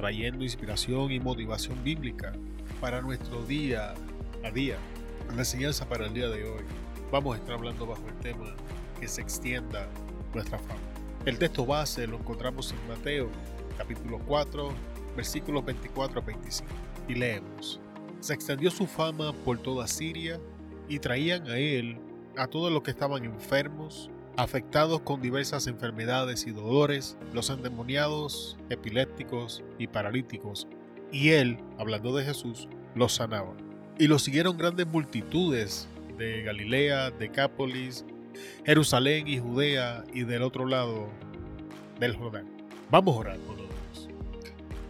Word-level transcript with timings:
trayendo 0.00 0.44
inspiración 0.44 1.12
y 1.12 1.20
motivación 1.20 1.84
bíblica 1.84 2.32
para 2.80 3.02
nuestro 3.02 3.42
día 3.42 3.92
a 4.42 4.50
día. 4.50 4.78
La 5.28 5.40
enseñanza 5.40 5.86
para 5.86 6.06
el 6.06 6.14
día 6.14 6.26
de 6.30 6.42
hoy, 6.42 6.64
vamos 7.12 7.34
a 7.34 7.38
estar 7.38 7.56
hablando 7.56 7.86
bajo 7.86 8.02
el 8.08 8.14
tema 8.20 8.56
que 8.98 9.06
se 9.06 9.20
extienda 9.20 9.90
nuestra 10.32 10.58
fama. 10.58 10.80
El 11.26 11.36
texto 11.36 11.66
base 11.66 12.06
lo 12.06 12.16
encontramos 12.16 12.72
en 12.72 12.88
Mateo, 12.88 13.28
capítulo 13.76 14.18
4, 14.26 14.72
versículos 15.16 15.66
24 15.66 16.18
a 16.18 16.24
25. 16.24 16.70
Y 17.06 17.14
leemos, 17.16 17.78
se 18.20 18.32
extendió 18.32 18.70
su 18.70 18.86
fama 18.86 19.34
por 19.44 19.58
toda 19.58 19.86
Siria 19.86 20.40
y 20.88 20.98
traían 20.98 21.46
a 21.46 21.58
él 21.58 21.98
a 22.38 22.46
todos 22.46 22.72
los 22.72 22.82
que 22.82 22.92
estaban 22.92 23.22
enfermos 23.26 24.08
afectados 24.36 25.00
con 25.00 25.20
diversas 25.20 25.66
enfermedades 25.66 26.46
y 26.46 26.52
dolores, 26.52 27.16
los 27.32 27.50
endemoniados, 27.50 28.56
epilépticos 28.70 29.62
y 29.78 29.86
paralíticos, 29.86 30.66
y 31.12 31.30
él, 31.30 31.58
hablando 31.78 32.14
de 32.14 32.24
Jesús, 32.24 32.68
los 32.94 33.14
sanaba. 33.14 33.54
Y 33.98 34.06
lo 34.06 34.18
siguieron 34.18 34.56
grandes 34.56 34.86
multitudes 34.86 35.88
de 36.16 36.42
Galilea, 36.42 37.10
Decápolis, 37.10 38.04
Jerusalén 38.64 39.28
y 39.28 39.38
Judea 39.38 40.04
y 40.14 40.24
del 40.24 40.42
otro 40.42 40.66
lado 40.66 41.08
del 41.98 42.16
Jordán. 42.16 42.46
Vamos 42.90 43.16
a 43.16 43.18
orar 43.18 43.38
por 43.38 43.56
todos. 43.56 44.08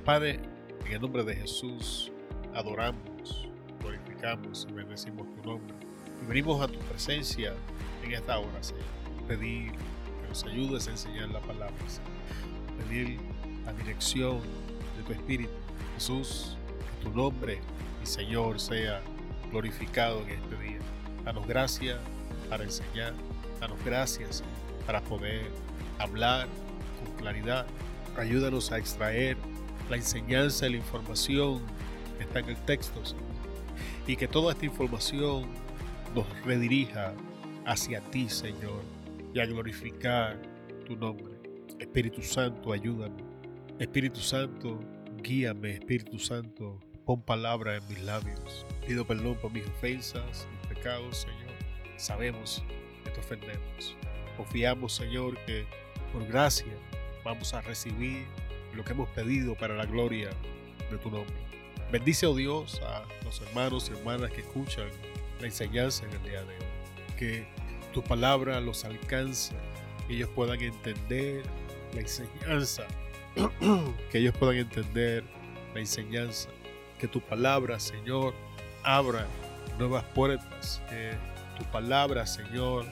Padre, 0.05 0.41
en 0.87 0.93
el 0.93 1.01
nombre 1.01 1.25
de 1.25 1.37
Jesús, 1.37 2.13
adoramos, 2.55 3.49
glorificamos 3.81 4.67
y 4.69 4.73
bendecimos 4.73 5.27
tu 5.35 5.49
nombre. 5.49 5.75
Y 6.23 6.27
venimos 6.27 6.61
a 6.61 6.69
tu 6.69 6.79
presencia 6.81 7.55
en 8.05 8.13
esta 8.13 8.39
hora, 8.39 8.63
Señor 8.63 9.00
pedir 9.31 9.71
que 9.71 10.29
nos 10.29 10.45
ayudes 10.45 10.89
a 10.89 10.91
enseñar 10.91 11.29
la 11.29 11.39
palabra, 11.39 11.73
pedir 12.79 13.21
la 13.65 13.73
dirección 13.75 14.41
de 14.97 15.05
tu 15.07 15.13
Espíritu. 15.13 15.53
Jesús, 15.95 16.57
tu 17.01 17.11
nombre, 17.11 17.61
mi 18.01 18.07
Señor, 18.07 18.59
sea 18.59 19.01
glorificado 19.53 20.23
en 20.23 20.31
este 20.31 20.57
día. 20.57 20.79
Danos 21.25 21.47
gracias 21.47 21.97
para 22.49 22.65
enseñar, 22.65 23.15
danos 23.61 23.79
gracias 23.85 24.43
para 24.85 25.01
poder 25.01 25.49
hablar 26.01 26.49
con 26.99 27.15
claridad. 27.15 27.67
Ayúdanos 28.19 28.73
a 28.73 28.79
extraer 28.79 29.37
la 29.89 29.95
enseñanza 29.95 30.67
y 30.67 30.71
la 30.71 30.77
información 30.79 31.63
que 32.19 32.25
está 32.25 32.41
en 32.41 32.49
el 32.49 32.57
texto, 32.65 33.01
Y 34.09 34.17
que 34.17 34.27
toda 34.27 34.55
esta 34.55 34.67
información 34.67 35.45
nos 36.17 36.27
redirija 36.45 37.13
hacia 37.65 38.01
ti, 38.01 38.29
Señor 38.29 39.00
y 39.35 39.41
a 39.41 39.47
glorificar 39.47 40.41
tu 40.87 40.97
nombre. 40.97 41.35
Espíritu 41.79 42.23
Santo, 42.23 42.73
ayúdame. 42.73 43.23
Espíritu 43.79 44.21
Santo, 44.21 44.81
guíame. 45.23 45.75
Espíritu 45.75 46.19
Santo, 46.19 46.79
pon 47.05 47.23
palabra 47.23 47.77
en 47.77 47.89
mis 47.89 48.03
labios. 48.03 48.67
Pido 48.87 49.07
perdón 49.07 49.37
por 49.41 49.53
mis 49.53 49.67
ofensas, 49.67 50.47
mis 50.51 50.77
pecados, 50.77 51.19
Señor. 51.19 51.55
Sabemos 51.97 52.63
que 53.05 53.11
te 53.11 53.21
ofendemos. 53.21 53.97
Confiamos, 54.37 54.95
Señor, 54.95 55.39
que 55.47 55.65
por 56.13 56.27
gracia 56.27 56.73
vamos 57.25 57.55
a 57.55 57.61
recibir 57.61 58.25
lo 58.75 58.85
que 58.85 58.93
hemos 58.93 59.09
pedido 59.11 59.55
para 59.55 59.75
la 59.75 59.87
gloria 59.87 60.31
de 60.91 60.99
tu 60.99 61.11
nombre. 61.11 61.35
Bendice, 61.93 62.27
oh 62.27 62.35
Dios, 62.35 62.81
a 62.83 63.05
los 63.25 63.41
hermanos 63.41 63.91
y 63.91 63.99
hermanas 63.99 64.31
que 64.31 64.41
escuchan 64.43 64.89
la 65.41 65.47
enseñanza 65.47 66.05
en 66.07 66.13
el 66.13 66.23
día 66.23 66.43
de 66.45 66.55
hoy. 66.55 67.17
Que 67.19 67.47
tu 67.93 68.03
palabra 68.03 68.61
los 68.61 68.85
alcance, 68.85 69.55
que 70.07 70.15
ellos 70.15 70.29
puedan 70.35 70.61
entender 70.61 71.43
la 71.95 72.01
enseñanza, 72.01 72.85
que 74.11 74.19
ellos 74.19 74.35
puedan 74.39 74.57
entender 74.57 75.25
la 75.75 75.81
enseñanza, 75.81 76.49
que 76.99 77.09
tu 77.09 77.21
palabra, 77.21 77.81
Señor, 77.81 78.35
abra 78.83 79.27
nuevas 79.79 80.05
puertas, 80.15 80.83
que 80.89 81.13
tu 81.59 81.65
palabra, 81.71 82.27
Señor, 82.27 82.87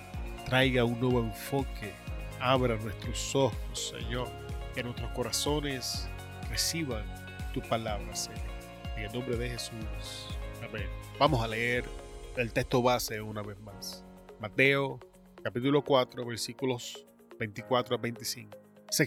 traiga 0.47 0.85
un 0.85 1.01
nuevo 1.01 1.21
enfoque, 1.21 1.93
abra 2.41 2.77
nuestros 2.77 3.35
ojos, 3.35 3.93
Señor, 3.99 4.29
que 4.75 4.83
nuestros 4.83 5.11
corazones 5.11 6.09
reciban 6.49 7.05
tu 7.53 7.61
palabra, 7.61 8.15
Señor. 8.15 8.41
En 8.97 9.05
el 9.05 9.13
nombre 9.13 9.37
de 9.37 9.51
Jesús. 9.51 10.27
Amén. 10.67 10.89
Vamos 11.19 11.43
a 11.43 11.49
leer 11.49 11.85
el 12.37 12.53
texto 12.53 12.83
base 12.83 13.21
una 13.21 13.43
vez 13.43 13.59
más. 13.61 14.05
Mateo 14.41 15.01
capítulo 15.43 15.83
4 15.83 16.25
versículos 16.25 17.07
24 17.39 17.97
a 17.97 17.99
25. 17.99 18.57
Se, 18.91 19.03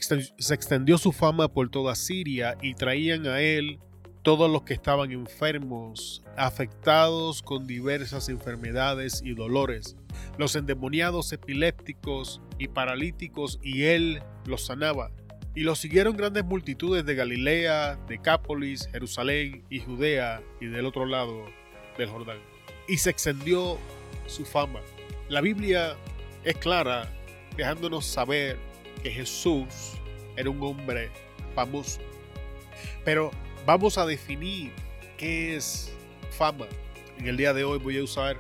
extendió 0.54 0.98
su 0.98 1.12
fama 1.12 1.48
por 1.48 1.70
toda 1.70 1.96
Siria 1.96 2.58
y 2.62 2.74
traían 2.74 3.26
a 3.28 3.42
él 3.42 3.80
todos 4.24 4.52
los 4.52 4.64
que 4.64 4.74
estaban 4.74 5.12
enfermos, 5.12 6.24
afectados 6.38 7.42
con 7.42 7.66
diversas 7.66 8.30
enfermedades 8.30 9.22
y 9.26 9.34
dolores, 9.34 9.96
los 10.38 10.56
endemoniados 10.56 11.32
epilépticos 11.34 12.42
y 12.60 12.68
paralíticos, 12.68 13.60
y 13.64 13.86
él 13.86 14.22
los 14.46 14.66
sanaba. 14.66 15.12
Y 15.56 15.62
lo 15.62 15.76
siguieron 15.76 16.16
grandes 16.16 16.46
multitudes 16.46 17.04
de 17.04 17.16
Galilea, 17.16 17.96
Decápolis, 18.08 18.88
Jerusalén 18.92 19.66
y 19.72 19.80
Judea, 19.80 20.44
y 20.60 20.68
del 20.68 20.86
otro 20.86 21.08
lado 21.08 21.46
del 21.98 22.10
Jordán. 22.10 22.38
Y 22.88 22.98
se 22.98 23.10
extendió 23.10 23.80
su 24.28 24.46
fama. 24.46 24.82
La 25.32 25.40
Biblia 25.40 25.96
es 26.44 26.58
clara, 26.58 27.10
dejándonos 27.56 28.06
saber 28.06 28.60
que 29.02 29.10
Jesús 29.10 29.94
era 30.36 30.50
un 30.50 30.62
hombre 30.62 31.10
famoso. 31.56 32.02
Pero 33.06 33.32
vamos 33.66 33.98
a 33.98 34.06
definir 34.06 34.74
qué 35.18 35.56
es 35.56 35.90
fama. 36.32 36.66
En 37.18 37.30
el 37.30 37.38
día 37.38 37.54
de 37.54 37.64
hoy 37.64 37.80
voy 37.80 37.98
a 37.98 38.04
usar 38.04 38.36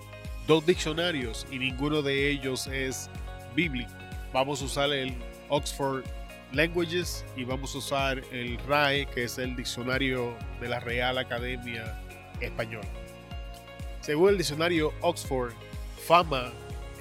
dos 0.47 0.66
diccionarios 0.66 1.47
y 1.50 1.59
ninguno 1.59 2.01
de 2.01 2.30
ellos 2.30 2.68
es 2.68 3.09
bíblico. 3.56 3.94
Vamos 4.34 4.62
a 4.62 4.66
usar 4.66 4.91
el 4.91 5.16
Oxford 5.47 6.03
Languages 6.51 7.24
y 7.38 7.46
vamos 7.46 7.74
a 7.74 7.78
usar 7.78 8.22
el 8.34 8.57
RAE, 8.68 9.06
que 9.06 9.24
es 9.24 9.38
el 9.38 9.56
diccionario 9.56 10.35
de 10.59 10.68
la 10.68 10.81
Real 10.81 11.18
Academia 11.18 11.97
Española. 12.41 12.90
Según 14.01 14.31
el 14.31 14.38
diccionario 14.38 14.94
Oxford, 15.00 15.53
fama 16.06 16.51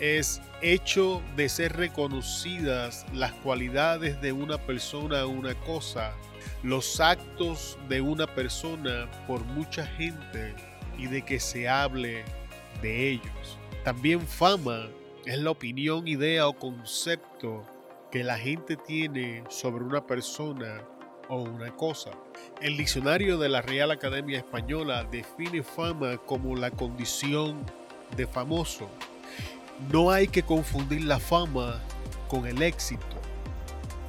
es 0.01 0.41
hecho 0.63 1.23
de 1.37 1.49
ser 1.51 1.77
reconocidas 1.77 3.05
las 3.13 3.33
cualidades 3.33 4.21
de 4.23 4.33
una 4.33 4.57
persona 4.59 5.27
o 5.27 5.29
una 5.29 5.55
cosa, 5.55 6.15
los 6.63 7.01
actos 7.01 7.79
de 7.89 8.01
una 8.01 8.27
persona 8.27 9.11
por 9.27 9.45
mucha 9.45 9.87
gente 9.87 10.55
y 10.99 11.07
de 11.07 11.23
que 11.23 11.39
se 11.39 11.69
hable 11.69 12.25
de 12.81 13.11
ellos. 13.11 13.59
También 13.85 14.21
fama 14.21 14.89
es 15.27 15.39
la 15.39 15.51
opinión, 15.51 16.09
idea 16.09 16.49
o 16.49 16.55
concepto 16.55 17.63
que 18.11 18.25
la 18.25 18.39
gente 18.39 18.77
tiene 18.77 19.45
sobre 19.51 19.85
una 19.85 20.07
persona 20.07 20.83
o 21.29 21.43
una 21.43 21.77
cosa. 21.77 22.11
El 22.61 22.77
diccionario 22.79 23.39
de 23.39 23.51
la 23.51 23.61
Real 23.61 23.91
Academia 23.91 24.39
Española 24.39 25.05
define 25.05 25.63
fama 25.63 26.17
como 26.17 26.57
la 26.57 26.71
condición 26.71 27.65
de 28.17 28.27
famoso 28.27 28.91
no 29.89 30.11
hay 30.11 30.29
que 30.29 30.43
confundir 30.43 31.05
la 31.05 31.19
fama 31.19 31.81
con 32.29 32.47
el 32.47 32.63
éxito. 32.63 33.05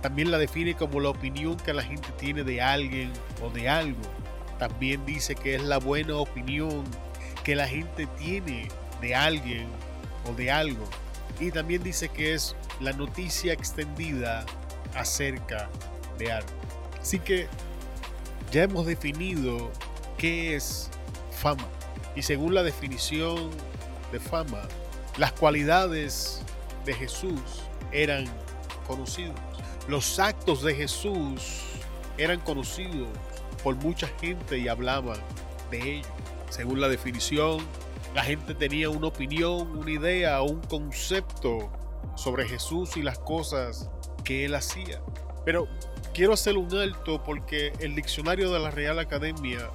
También 0.01 0.31
la 0.31 0.37
define 0.37 0.75
como 0.75 0.99
la 0.99 1.09
opinión 1.09 1.57
que 1.57 1.73
la 1.73 1.83
gente 1.83 2.09
tiene 2.17 2.43
de 2.43 2.61
alguien 2.61 3.11
o 3.41 3.49
de 3.49 3.69
algo. 3.69 4.01
También 4.59 5.05
dice 5.05 5.35
que 5.35 5.55
es 5.55 5.61
la 5.61 5.77
buena 5.77 6.17
opinión 6.17 6.83
que 7.43 7.55
la 7.55 7.67
gente 7.67 8.07
tiene 8.17 8.67
de 8.99 9.15
alguien 9.15 9.67
o 10.29 10.33
de 10.33 10.51
algo. 10.51 10.85
Y 11.39 11.51
también 11.51 11.83
dice 11.83 12.09
que 12.09 12.33
es 12.33 12.55
la 12.79 12.93
noticia 12.93 13.53
extendida 13.53 14.45
acerca 14.95 15.69
de 16.17 16.31
algo. 16.31 16.49
Así 16.99 17.19
que 17.19 17.47
ya 18.51 18.63
hemos 18.63 18.85
definido 18.85 19.71
qué 20.17 20.55
es 20.55 20.89
fama. 21.31 21.67
Y 22.15 22.23
según 22.23 22.53
la 22.53 22.63
definición 22.63 23.49
de 24.11 24.19
fama, 24.19 24.61
las 25.17 25.31
cualidades 25.33 26.41
de 26.85 26.93
Jesús 26.93 27.41
eran 27.91 28.25
conocidos. 28.87 29.35
Los 29.87 30.19
actos 30.19 30.63
de 30.63 30.75
Jesús 30.75 31.63
eran 32.17 32.39
conocidos 32.41 33.09
por 33.63 33.75
mucha 33.75 34.07
gente 34.19 34.57
y 34.57 34.67
hablaban 34.67 35.19
de 35.69 35.97
ello. 35.97 36.07
Según 36.49 36.81
la 36.81 36.89
definición, 36.89 37.59
la 38.13 38.23
gente 38.23 38.53
tenía 38.53 38.89
una 38.89 39.07
opinión, 39.07 39.77
una 39.77 39.91
idea, 39.91 40.41
un 40.41 40.61
concepto 40.61 41.71
sobre 42.15 42.47
Jesús 42.47 42.97
y 42.97 43.01
las 43.01 43.19
cosas 43.19 43.89
que 44.23 44.45
él 44.45 44.55
hacía. 44.55 45.01
Pero 45.45 45.67
quiero 46.13 46.33
hacer 46.33 46.57
un 46.57 46.73
alto 46.75 47.23
porque 47.23 47.73
el 47.79 47.95
diccionario 47.95 48.51
de 48.51 48.59
la 48.59 48.71
Real 48.71 48.99
Academia 48.99 49.69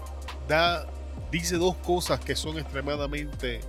da, 0.48 0.86
dice 1.30 1.56
dos 1.56 1.76
cosas 1.76 2.20
que 2.20 2.36
son 2.36 2.58
extremadamente 2.58 3.60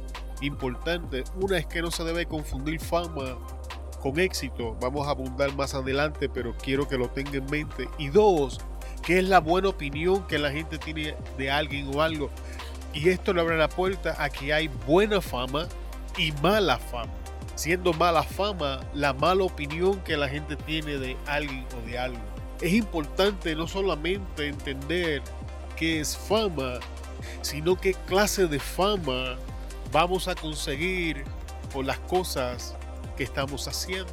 importantes. 0.41 1.31
Una 1.39 1.57
es 1.57 1.65
que 1.65 1.81
no 1.81 1.91
se 1.91 2.03
debe 2.03 2.25
confundir 2.25 2.79
fama 2.79 3.37
con 4.01 4.19
éxito. 4.19 4.75
Vamos 4.81 5.07
a 5.07 5.11
abundar 5.11 5.55
más 5.55 5.73
adelante, 5.73 6.29
pero 6.29 6.55
quiero 6.57 6.87
que 6.87 6.97
lo 6.97 7.09
tenga 7.09 7.37
en 7.37 7.45
mente. 7.45 7.89
Y 7.97 8.09
dos, 8.09 8.59
que 9.03 9.19
es 9.19 9.27
la 9.27 9.39
buena 9.39 9.69
opinión 9.69 10.25
que 10.27 10.39
la 10.39 10.51
gente 10.51 10.77
tiene 10.77 11.15
de 11.37 11.51
alguien 11.51 11.91
o 11.95 12.01
algo. 12.01 12.29
Y 12.93 13.09
esto 13.09 13.33
le 13.33 13.41
abre 13.41 13.57
la 13.57 13.69
puerta 13.69 14.15
a 14.21 14.29
que 14.29 14.53
hay 14.53 14.69
buena 14.87 15.21
fama 15.21 15.67
y 16.17 16.31
mala 16.43 16.77
fama. 16.77 17.11
Siendo 17.55 17.93
mala 17.93 18.23
fama 18.23 18.81
la 18.93 19.13
mala 19.13 19.43
opinión 19.43 19.99
que 20.01 20.15
la 20.15 20.29
gente 20.29 20.55
tiene 20.55 20.97
de 20.97 21.17
alguien 21.25 21.65
o 21.75 21.85
de 21.87 21.97
algo. 21.97 22.19
Es 22.61 22.73
importante 22.73 23.55
no 23.55 23.67
solamente 23.67 24.47
entender 24.47 25.21
qué 25.75 25.99
es 25.99 26.17
fama, 26.17 26.79
sino 27.41 27.75
qué 27.75 27.93
clase 27.93 28.47
de 28.47 28.59
fama 28.59 29.37
vamos 29.91 30.27
a 30.27 30.35
conseguir 30.35 31.23
por 31.73 31.85
las 31.85 31.99
cosas 31.99 32.75
que 33.15 33.23
estamos 33.23 33.67
haciendo. 33.67 34.11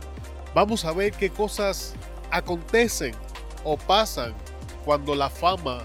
Vamos 0.54 0.84
a 0.84 0.92
ver 0.92 1.12
qué 1.12 1.30
cosas 1.30 1.94
acontecen 2.30 3.14
o 3.64 3.76
pasan 3.76 4.34
cuando 4.84 5.14
la 5.14 5.30
fama 5.30 5.82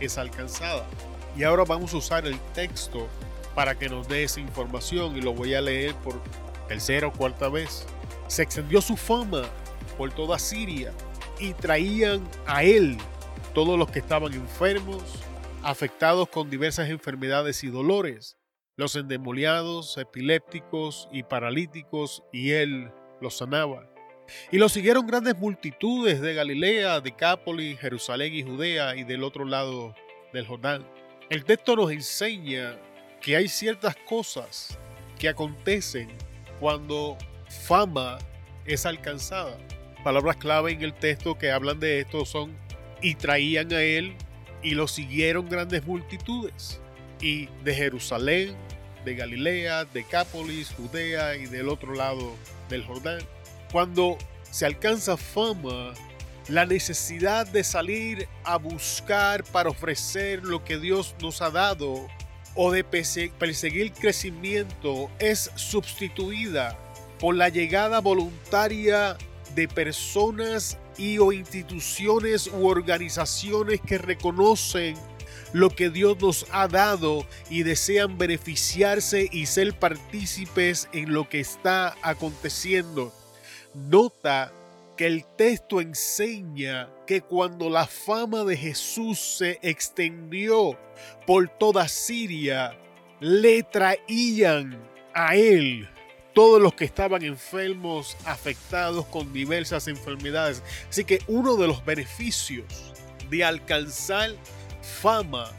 es 0.00 0.18
alcanzada. 0.18 0.84
Y 1.36 1.44
ahora 1.44 1.64
vamos 1.64 1.94
a 1.94 1.98
usar 1.98 2.26
el 2.26 2.38
texto 2.54 3.08
para 3.54 3.76
que 3.76 3.88
nos 3.88 4.08
dé 4.08 4.24
esa 4.24 4.40
información 4.40 5.16
y 5.16 5.20
lo 5.20 5.34
voy 5.34 5.54
a 5.54 5.60
leer 5.60 5.94
por 5.96 6.20
tercera 6.68 7.08
o 7.08 7.12
cuarta 7.12 7.48
vez. 7.48 7.86
Se 8.26 8.42
extendió 8.42 8.80
su 8.80 8.96
fama 8.96 9.42
por 9.96 10.12
toda 10.12 10.38
Siria 10.38 10.92
y 11.38 11.54
traían 11.54 12.28
a 12.46 12.62
él 12.62 12.98
todos 13.54 13.78
los 13.78 13.90
que 13.90 13.98
estaban 13.98 14.32
enfermos, 14.32 15.02
afectados 15.62 16.28
con 16.28 16.50
diversas 16.50 16.88
enfermedades 16.90 17.64
y 17.64 17.68
dolores, 17.68 18.36
los 18.78 18.94
endemoniados, 18.94 19.98
epilépticos 19.98 21.08
y 21.12 21.24
paralíticos, 21.24 22.22
y 22.32 22.52
él 22.52 22.92
los 23.20 23.36
sanaba. 23.36 23.90
Y 24.52 24.58
lo 24.58 24.68
siguieron 24.68 25.06
grandes 25.06 25.36
multitudes 25.36 26.20
de 26.20 26.32
Galilea, 26.32 27.00
Decápolis, 27.00 27.78
Jerusalén 27.80 28.32
y 28.32 28.44
Judea 28.44 28.94
y 28.94 29.02
del 29.02 29.24
otro 29.24 29.44
lado 29.44 29.96
del 30.32 30.46
Jordán. 30.46 30.86
El 31.28 31.44
texto 31.44 31.74
nos 31.74 31.90
enseña 31.90 32.78
que 33.20 33.36
hay 33.36 33.48
ciertas 33.48 33.96
cosas 34.08 34.78
que 35.18 35.28
acontecen 35.28 36.08
cuando 36.60 37.18
fama 37.66 38.18
es 38.64 38.86
alcanzada. 38.86 39.58
Palabras 40.04 40.36
clave 40.36 40.70
en 40.70 40.82
el 40.82 40.94
texto 40.94 41.36
que 41.36 41.50
hablan 41.50 41.80
de 41.80 42.00
esto 42.00 42.24
son 42.24 42.56
y 43.02 43.16
traían 43.16 43.72
a 43.72 43.82
él 43.82 44.14
y 44.62 44.72
lo 44.72 44.86
siguieron 44.86 45.48
grandes 45.48 45.84
multitudes. 45.84 46.80
Y 47.20 47.46
de 47.64 47.74
Jerusalén, 47.74 48.56
de 49.08 49.14
Galilea, 49.14 49.86
Decápolis, 49.86 50.74
Judea 50.76 51.34
y 51.34 51.46
del 51.46 51.70
otro 51.70 51.94
lado 51.94 52.36
del 52.68 52.84
Jordán. 52.84 53.20
Cuando 53.72 54.18
se 54.50 54.66
alcanza 54.66 55.16
fama, 55.16 55.94
la 56.48 56.66
necesidad 56.66 57.46
de 57.46 57.64
salir 57.64 58.28
a 58.44 58.58
buscar 58.58 59.44
para 59.44 59.70
ofrecer 59.70 60.44
lo 60.44 60.62
que 60.62 60.78
Dios 60.78 61.14
nos 61.22 61.40
ha 61.40 61.50
dado 61.50 62.06
o 62.54 62.70
de 62.70 62.84
perseguir 62.84 63.92
crecimiento 63.92 65.10
es 65.18 65.50
sustituida 65.54 66.78
por 67.18 67.34
la 67.34 67.48
llegada 67.48 68.00
voluntaria 68.00 69.16
de 69.54 69.68
personas 69.68 70.76
y 70.98 71.16
o 71.16 71.32
instituciones 71.32 72.46
u 72.48 72.66
organizaciones 72.66 73.80
que 73.80 73.96
reconocen 73.96 74.96
lo 75.52 75.70
que 75.70 75.90
Dios 75.90 76.20
nos 76.20 76.46
ha 76.50 76.68
dado 76.68 77.26
y 77.50 77.62
desean 77.62 78.18
beneficiarse 78.18 79.28
y 79.30 79.46
ser 79.46 79.78
partícipes 79.78 80.88
en 80.92 81.12
lo 81.12 81.28
que 81.28 81.40
está 81.40 81.96
aconteciendo. 82.02 83.12
Nota 83.74 84.52
que 84.96 85.06
el 85.06 85.24
texto 85.36 85.80
enseña 85.80 86.88
que 87.06 87.20
cuando 87.20 87.70
la 87.70 87.86
fama 87.86 88.44
de 88.44 88.56
Jesús 88.56 89.18
se 89.18 89.58
extendió 89.62 90.76
por 91.26 91.48
toda 91.48 91.86
Siria, 91.86 92.76
le 93.20 93.62
traían 93.62 94.76
a 95.14 95.36
él 95.36 95.88
todos 96.34 96.60
los 96.60 96.74
que 96.74 96.84
estaban 96.84 97.22
enfermos, 97.24 98.16
afectados 98.24 99.06
con 99.06 99.32
diversas 99.32 99.88
enfermedades. 99.88 100.62
Así 100.88 101.04
que 101.04 101.20
uno 101.26 101.56
de 101.56 101.66
los 101.66 101.84
beneficios 101.84 102.64
de 103.30 103.44
alcanzar 103.44 104.30
fama 104.88 105.50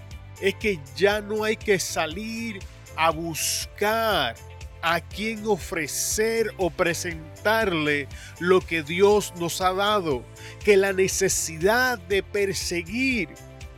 es 0.41 0.55
que 0.55 0.79
ya 0.95 1.21
no 1.21 1.43
hay 1.43 1.55
que 1.55 1.79
salir 1.79 2.59
a 2.95 3.11
buscar 3.11 4.35
a 4.81 5.01
quien 5.01 5.45
ofrecer 5.45 6.53
o 6.57 6.69
presentarle 6.69 8.07
lo 8.39 8.61
que 8.61 8.81
Dios 8.83 9.33
nos 9.37 9.61
ha 9.61 9.73
dado, 9.73 10.23
que 10.63 10.77
la 10.77 10.93
necesidad 10.93 11.99
de 11.99 12.23
perseguir 12.23 13.29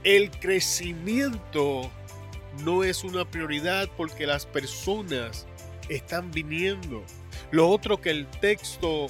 el 0.03 0.29
crecimiento 0.31 1.89
no 2.63 2.83
es 2.83 3.03
una 3.03 3.25
prioridad 3.25 3.89
porque 3.97 4.27
las 4.27 4.45
personas 4.45 5.47
están 5.89 6.31
viniendo. 6.31 7.03
Lo 7.51 7.69
otro 7.69 7.99
que 7.99 8.11
el 8.11 8.27
texto 8.27 9.07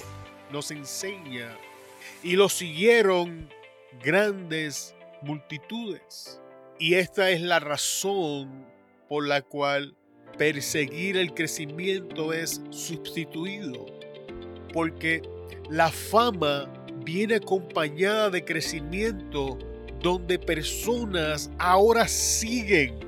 nos 0.50 0.70
enseña 0.70 1.56
y 2.22 2.36
lo 2.36 2.48
siguieron 2.48 3.48
grandes 4.02 4.94
multitudes. 5.22 6.40
Y 6.78 6.94
esta 6.94 7.30
es 7.30 7.40
la 7.40 7.60
razón 7.60 8.66
por 9.08 9.26
la 9.26 9.42
cual 9.42 9.96
perseguir 10.38 11.16
el 11.16 11.34
crecimiento 11.34 12.32
es 12.32 12.62
sustituido. 12.70 13.86
Porque 14.72 15.22
la 15.70 15.90
fama 15.90 16.72
viene 17.04 17.36
acompañada 17.36 18.30
de 18.30 18.44
crecimiento 18.44 19.58
donde 20.00 20.38
personas 20.38 21.50
ahora 21.58 22.08
siguen 22.08 22.98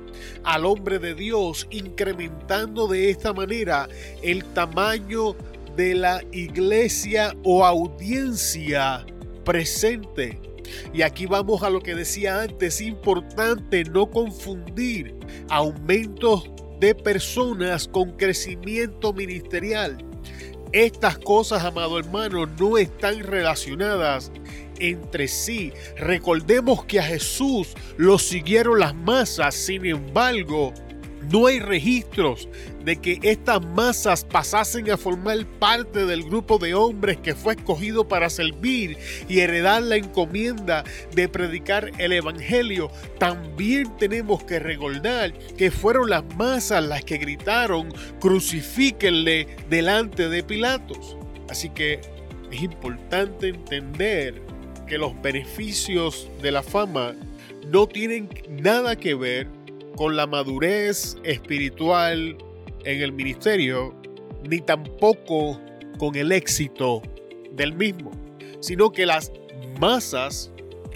al 0.43 0.65
hombre 0.65 0.99
de 0.99 1.13
Dios, 1.13 1.67
incrementando 1.71 2.87
de 2.87 3.09
esta 3.09 3.33
manera 3.33 3.89
el 4.21 4.43
tamaño 4.53 5.35
de 5.75 5.95
la 5.95 6.23
iglesia 6.31 7.35
o 7.43 7.65
audiencia 7.65 9.05
presente. 9.43 10.39
Y 10.93 11.01
aquí 11.01 11.25
vamos 11.25 11.63
a 11.63 11.69
lo 11.69 11.81
que 11.81 11.95
decía 11.95 12.41
antes, 12.41 12.75
es 12.75 12.81
importante 12.81 13.83
no 13.85 14.09
confundir 14.09 15.15
aumentos 15.49 16.49
de 16.79 16.95
personas 16.95 17.87
con 17.87 18.11
crecimiento 18.11 19.13
ministerial. 19.13 19.97
Estas 20.71 21.17
cosas, 21.17 21.63
amado 21.63 21.97
hermano, 21.97 22.45
no 22.45 22.77
están 22.77 23.19
relacionadas 23.19 24.31
entre 24.79 25.27
sí. 25.27 25.71
Recordemos 25.97 26.85
que 26.85 26.99
a 26.99 27.03
Jesús 27.03 27.69
lo 27.97 28.19
siguieron 28.19 28.79
las 28.79 28.93
masas, 28.93 29.55
sin 29.55 29.85
embargo, 29.85 30.73
no 31.31 31.47
hay 31.47 31.59
registros 31.59 32.47
de 32.83 32.97
que 32.97 33.19
estas 33.23 33.65
masas 33.65 34.23
pasasen 34.25 34.91
a 34.91 34.97
formar 34.97 35.45
parte 35.59 36.05
del 36.05 36.23
grupo 36.23 36.57
de 36.57 36.73
hombres 36.73 37.17
que 37.17 37.35
fue 37.35 37.55
escogido 37.55 38.07
para 38.07 38.29
servir 38.29 38.97
y 39.27 39.39
heredar 39.39 39.83
la 39.83 39.95
encomienda 39.95 40.83
de 41.13 41.27
predicar 41.27 41.91
el 41.97 42.13
Evangelio. 42.13 42.91
También 43.17 43.95
tenemos 43.97 44.43
que 44.43 44.59
recordar 44.59 45.33
que 45.57 45.71
fueron 45.71 46.09
las 46.09 46.23
masas 46.35 46.83
las 46.83 47.03
que 47.03 47.17
gritaron, 47.17 47.93
crucifíquenle 48.19 49.47
delante 49.69 50.29
de 50.29 50.43
Pilatos. 50.43 51.17
Así 51.49 51.69
que 51.69 52.01
es 52.51 52.61
importante 52.61 53.49
entender 53.49 54.41
que 54.87 54.97
los 54.97 55.19
beneficios 55.21 56.29
de 56.41 56.51
la 56.51 56.61
fama 56.61 57.15
no 57.71 57.87
tienen 57.87 58.29
nada 58.49 58.95
que 58.95 59.15
ver 59.15 59.47
con 59.95 60.15
la 60.15 60.27
madurez 60.27 61.17
espiritual 61.23 62.37
en 62.83 63.01
el 63.01 63.11
ministerio, 63.11 63.95
ni 64.47 64.59
tampoco 64.59 65.59
con 65.97 66.15
el 66.15 66.31
éxito 66.31 67.01
del 67.51 67.73
mismo, 67.73 68.11
sino 68.59 68.91
que 68.91 69.05
las 69.05 69.31
masas 69.79 70.51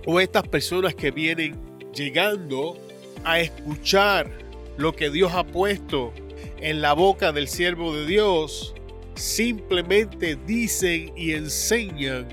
o 0.06 0.20
estas 0.20 0.48
personas 0.48 0.96
que 0.96 1.12
vienen 1.12 1.60
llegando 1.94 2.77
a 3.24 3.39
escuchar 3.39 4.29
lo 4.77 4.96
que 4.96 5.10
Dios 5.10 5.34
ha 5.34 5.46
puesto 5.46 6.13
en 6.62 6.82
la 6.82 6.94
boca 6.94 7.32
del 7.32 7.48
siervo 7.48 7.96
de 7.96 8.06
Dios, 8.06 8.74
simplemente 9.15 10.38
dicen 10.48 11.12
y 11.18 11.34
enseñan 11.34 12.27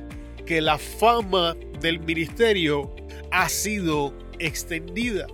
que 0.45 0.61
la 0.61 0.79
fama 0.79 1.57
del 1.81 2.01
ministerio 2.01 2.95
ha 3.31 3.49
sido 3.49 4.15
extendida. 4.39 5.27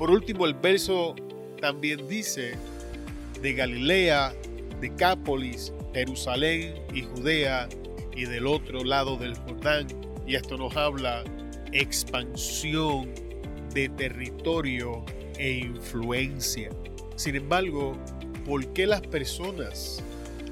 Por 0.00 0.10
último, 0.10 0.46
el 0.46 0.54
verso 0.54 1.14
también 1.60 2.08
dice 2.08 2.54
de 3.42 3.52
Galilea, 3.52 4.32
Decápolis, 4.80 5.74
Jerusalén 5.92 6.82
y 6.94 7.02
Judea 7.02 7.68
y 8.16 8.24
del 8.24 8.46
otro 8.46 8.82
lado 8.82 9.18
del 9.18 9.36
Jordán. 9.36 9.88
Y 10.26 10.36
esto 10.36 10.56
nos 10.56 10.74
habla 10.74 11.22
expansión 11.72 13.10
de 13.74 13.90
territorio 13.90 15.04
e 15.36 15.52
influencia. 15.66 16.70
Sin 17.16 17.36
embargo, 17.36 17.92
¿por 18.46 18.72
qué 18.72 18.86
las 18.86 19.02
personas 19.02 20.02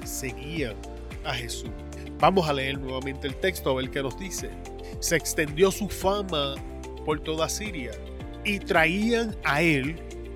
seguían 0.05 0.75
a 1.23 1.33
Jesús? 1.33 1.71
Vamos 2.19 2.47
a 2.47 2.53
leer 2.53 2.77
nuevamente 2.77 3.25
el 3.25 3.33
texto 3.33 3.71
a 3.71 3.81
ver 3.81 3.89
qué 3.89 4.03
nos 4.03 4.19
dice. 4.19 4.51
Se 4.99 5.15
extendió 5.15 5.71
su 5.71 5.89
fama 5.89 6.53
por 7.03 7.19
toda 7.21 7.49
Siria 7.49 7.93
y 8.45 8.59
traían 8.59 9.35
a 9.43 9.61
él, 9.61 9.95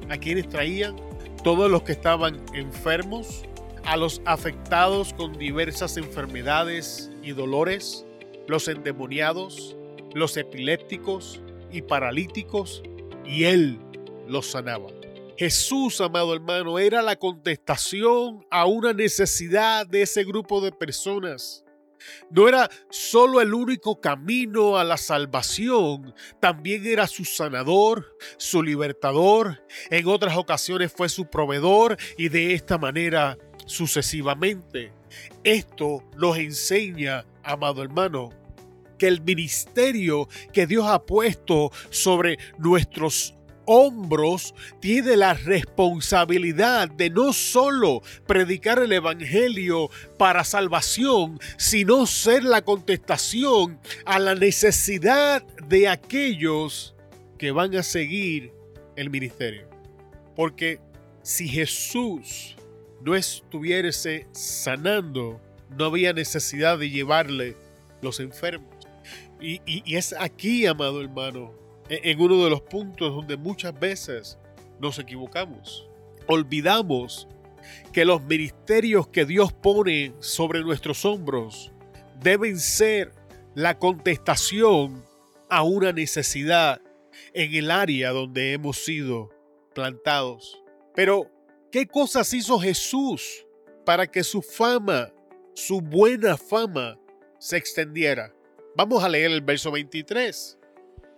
a 0.10 0.18
quienes 0.18 0.50
traían 0.50 0.96
todos 1.44 1.70
los 1.70 1.84
que 1.84 1.92
estaban 1.92 2.42
enfermos, 2.54 3.44
a 3.86 3.98
los 3.98 4.22
afectados 4.26 5.14
con 5.14 5.34
diversas 5.38 5.98
enfermedades 5.98 7.12
y 7.22 7.34
dolores, 7.34 8.06
los 8.48 8.68
endemoniados, 8.68 9.76
los 10.14 10.38
epilépticos 10.38 11.42
y 11.72 11.82
paralíticos, 11.82 12.84
y 13.26 13.46
él 13.46 13.80
los 14.28 14.48
sanaba. 14.48 14.88
Jesús, 15.38 16.00
amado 16.00 16.34
hermano, 16.34 16.78
era 16.78 17.02
la 17.02 17.16
contestación 17.16 18.46
a 18.52 18.66
una 18.66 18.94
necesidad 18.94 19.86
de 19.88 20.04
ese 20.04 20.24
grupo 20.24 20.62
de 20.62 20.72
personas. 20.72 21.63
No 22.30 22.48
era 22.48 22.70
solo 22.90 23.42
el 23.42 23.54
único 23.54 24.00
camino 24.02 24.78
a 24.78 24.84
la 24.84 24.98
salvación, 24.98 26.14
también 26.40 26.86
era 26.86 27.08
su 27.08 27.26
sanador, 27.26 28.18
su 28.38 28.64
libertador, 28.64 29.64
en 29.90 30.08
otras 30.08 30.38
ocasiones 30.38 30.92
fue 30.92 31.10
su 31.10 31.30
proveedor 31.30 31.98
y 32.18 32.30
de 32.30 32.54
esta 32.54 32.78
manera 32.78 33.38
sucesivamente. 33.66 34.92
Esto 35.44 36.04
nos 36.18 36.38
enseña, 36.38 37.26
amado 37.44 37.84
hermano, 37.84 38.30
que 38.98 39.08
el 39.08 39.22
ministerio 39.22 40.28
que 40.52 40.68
Dios 40.68 40.86
ha 40.88 41.04
puesto 41.06 41.72
sobre 41.90 42.38
nuestros 42.58 43.36
hombros 43.66 44.54
tiene 44.80 45.16
la 45.16 45.34
responsabilidad 45.34 46.90
de 46.90 47.10
no 47.10 47.34
solo 47.34 48.02
predicar 48.28 48.80
el 48.80 48.92
Evangelio 48.92 49.90
para 50.18 50.44
salvación, 50.44 51.40
sino 51.58 52.06
ser 52.06 52.44
la 52.44 52.62
contestación 52.62 53.80
a 54.06 54.20
la 54.20 54.36
necesidad 54.36 55.44
de 55.68 55.88
aquellos 55.88 56.96
que 57.38 57.52
van 57.52 57.76
a 57.76 57.84
seguir 57.84 58.52
el 58.96 59.10
ministerio. 59.10 59.68
Porque 60.36 60.80
si 61.22 61.48
Jesús 61.48 62.56
no 63.02 63.16
estuviese 63.16 64.28
sanando, 64.32 65.40
no 65.78 65.86
había 65.86 66.14
necesidad 66.14 66.78
de 66.78 66.90
llevarle 66.90 67.56
los 68.02 68.20
enfermos. 68.20 68.70
Y, 69.42 69.62
y 69.66 69.96
es 69.96 70.16
aquí, 70.18 70.66
amado 70.66 71.02
hermano, 71.02 71.63
en 71.90 72.22
uno 72.22 72.44
de 72.44 72.50
los 72.50 72.62
puntos 72.62 73.14
donde 73.14 73.38
muchas 73.38 73.78
veces 73.80 74.38
nos 74.80 75.00
equivocamos. 75.00 75.88
Olvidamos 76.28 77.28
que 77.92 78.06
los 78.06 78.24
ministerios 78.24 79.08
que 79.08 79.26
Dios 79.26 79.54
pone 79.54 80.14
sobre 80.20 80.62
nuestros 80.62 81.06
hombros 81.06 81.72
deben 82.22 82.60
ser 82.60 83.12
la 83.56 83.78
contestación 83.78 85.04
a 85.50 85.64
una 85.64 85.92
necesidad 85.92 86.82
en 87.34 87.54
el 87.54 87.72
área 87.72 88.12
donde 88.12 88.54
hemos 88.54 88.78
sido 88.84 89.30
plantados. 89.74 90.64
Pero, 90.96 91.30
¿qué 91.72 91.88
cosas 91.88 92.34
hizo 92.34 92.60
Jesús 92.60 93.46
para 93.86 94.08
que 94.08 94.24
su 94.24 94.42
fama, 94.42 95.12
su 95.54 95.82
buena 95.82 96.38
fama, 96.38 97.00
se 97.40 97.58
extendiera? 97.58 98.34
Vamos 98.76 99.04
a 99.04 99.10
leer 99.10 99.32
el 99.32 99.42
verso 99.42 99.72
23. 99.72 100.58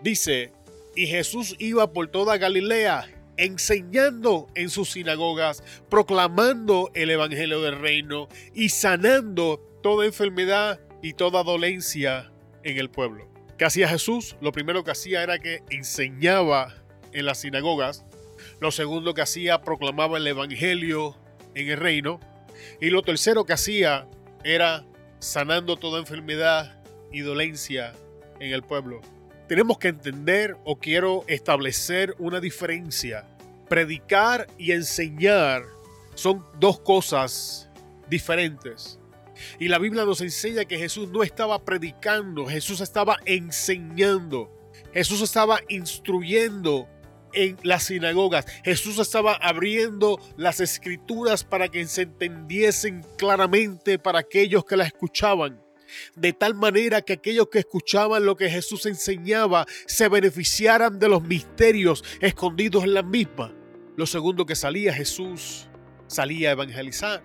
Dice, 0.01 0.51
y 0.95 1.07
Jesús 1.07 1.55
iba 1.59 1.91
por 1.91 2.07
toda 2.07 2.37
Galilea, 2.37 3.07
enseñando 3.37 4.47
en 4.55 4.69
sus 4.69 4.91
sinagogas, 4.91 5.63
proclamando 5.89 6.89
el 6.93 7.09
Evangelio 7.09 7.61
del 7.61 7.79
Reino 7.79 8.29
y 8.53 8.69
sanando 8.69 9.59
toda 9.83 10.05
enfermedad 10.05 10.79
y 11.01 11.13
toda 11.13 11.43
dolencia 11.43 12.31
en 12.63 12.77
el 12.77 12.89
pueblo. 12.89 13.27
¿Qué 13.57 13.65
hacía 13.65 13.89
Jesús? 13.89 14.35
Lo 14.41 14.51
primero 14.51 14.83
que 14.83 14.91
hacía 14.91 15.21
era 15.21 15.39
que 15.39 15.61
enseñaba 15.69 16.73
en 17.11 17.25
las 17.25 17.39
sinagogas. 17.39 18.05
Lo 18.59 18.71
segundo 18.71 19.13
que 19.13 19.21
hacía, 19.21 19.61
proclamaba 19.61 20.17
el 20.17 20.27
Evangelio 20.27 21.17
en 21.55 21.69
el 21.69 21.77
reino. 21.77 22.19
Y 22.81 22.89
lo 22.89 23.01
tercero 23.01 23.45
que 23.45 23.53
hacía 23.53 24.07
era 24.43 24.85
sanando 25.19 25.77
toda 25.77 25.99
enfermedad 25.99 26.81
y 27.11 27.21
dolencia 27.21 27.93
en 28.39 28.51
el 28.51 28.63
pueblo 28.63 29.01
tenemos 29.47 29.77
que 29.77 29.89
entender 29.89 30.57
o 30.63 30.77
quiero 30.77 31.23
establecer 31.27 32.15
una 32.19 32.39
diferencia. 32.39 33.25
Predicar 33.69 34.47
y 34.57 34.71
enseñar 34.71 35.63
son 36.15 36.43
dos 36.59 36.79
cosas 36.79 37.69
diferentes. 38.09 38.99
Y 39.59 39.67
la 39.67 39.79
Biblia 39.79 40.05
nos 40.05 40.21
enseña 40.21 40.65
que 40.65 40.77
Jesús 40.77 41.09
no 41.09 41.23
estaba 41.23 41.63
predicando, 41.63 42.45
Jesús 42.45 42.79
estaba 42.79 43.17
enseñando, 43.25 44.49
Jesús 44.93 45.21
estaba 45.21 45.59
instruyendo 45.67 46.87
en 47.33 47.57
las 47.63 47.83
sinagogas, 47.83 48.45
Jesús 48.63 48.97
estaba 48.97 49.33
abriendo 49.33 50.19
las 50.37 50.61
escrituras 50.61 51.43
para 51.43 51.67
que 51.67 51.85
se 51.85 52.03
entendiesen 52.03 53.05
claramente 53.17 53.99
para 53.99 54.19
aquellos 54.19 54.63
que 54.63 54.77
la 54.77 54.85
escuchaban 54.85 55.64
de 56.15 56.33
tal 56.33 56.55
manera 56.55 57.01
que 57.01 57.13
aquellos 57.13 57.49
que 57.49 57.59
escuchaban 57.59 58.25
lo 58.25 58.35
que 58.35 58.49
Jesús 58.49 58.85
enseñaba 58.85 59.65
se 59.85 60.07
beneficiaran 60.09 60.99
de 60.99 61.09
los 61.09 61.23
misterios 61.23 62.03
escondidos 62.21 62.83
en 62.83 62.93
la 62.93 63.03
misma. 63.03 63.53
Lo 63.95 64.05
segundo 64.05 64.45
que 64.45 64.55
salía 64.55 64.93
Jesús, 64.93 65.67
salía 66.07 66.49
a 66.49 66.51
evangelizar. 66.53 67.23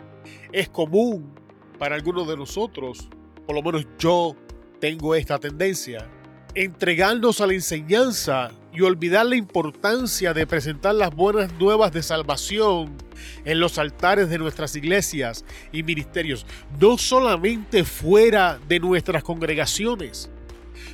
Es 0.53 0.69
común 0.69 1.35
para 1.79 1.95
algunos 1.95 2.29
de 2.29 2.37
nosotros, 2.37 3.09
por 3.47 3.55
lo 3.55 3.63
menos 3.63 3.87
yo 3.99 4.37
tengo 4.81 5.15
esta 5.15 5.39
tendencia, 5.39 6.11
entregarnos 6.55 7.41
a 7.41 7.47
la 7.47 7.55
enseñanza 7.55 8.51
y 8.73 8.83
olvidar 8.83 9.27
la 9.27 9.37
importancia 9.37 10.33
de 10.33 10.47
presentar 10.47 10.95
las 10.95 11.15
buenas 11.15 11.53
nuevas 11.55 11.93
de 11.93 12.03
salvación 12.03 12.97
en 13.45 13.61
los 13.61 13.79
altares 13.79 14.29
de 14.29 14.39
nuestras 14.39 14.75
iglesias 14.77 15.45
y 15.73 15.83
ministerios, 15.83 16.47
no 16.81 16.97
solamente 16.99 17.85
fuera 17.85 18.59
de 18.69 18.81
nuestras 18.81 19.23
congregaciones, 19.23 20.31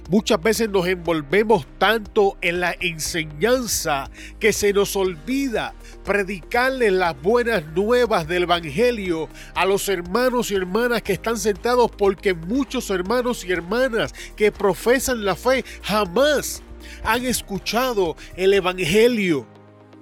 Muchas 0.09 0.40
veces 0.40 0.71
nos 0.71 0.87
envolvemos 0.87 1.66
tanto 1.78 2.37
en 2.40 2.61
la 2.61 2.76
enseñanza 2.81 4.11
que 4.38 4.52
se 4.52 4.73
nos 4.73 4.95
olvida 4.95 5.75
predicarle 6.05 6.90
las 6.93 7.21
buenas 7.21 7.64
nuevas 7.75 8.28
del 8.28 8.45
Evangelio 8.45 9.28
a 9.55 9.66
los 9.66 9.88
hermanos 9.88 10.50
y 10.50 10.55
hermanas 10.55 11.02
que 11.02 11.12
están 11.12 11.37
sentados 11.37 11.90
porque 11.90 12.35
muchos 12.35 12.90
hermanos 12.90 13.45
y 13.45 13.52
hermanas 13.52 14.14
que 14.37 14.52
profesan 14.52 15.25
la 15.25 15.35
fe 15.35 15.64
jamás 15.83 16.62
han 17.02 17.25
escuchado 17.25 18.16
el 18.37 18.55
Evangelio. 18.55 19.47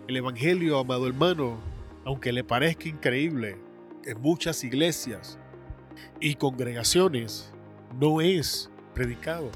El 0.06 0.18
Evangelio, 0.18 0.78
amado 0.78 1.06
hermano, 1.06 1.58
aunque 2.04 2.30
le 2.30 2.44
parezca 2.44 2.88
increíble, 2.88 3.56
en 4.04 4.20
muchas 4.20 4.62
iglesias 4.64 5.38
y 6.20 6.34
congregaciones 6.34 7.50
no 7.98 8.20
es 8.20 8.70
predicado 8.92 9.50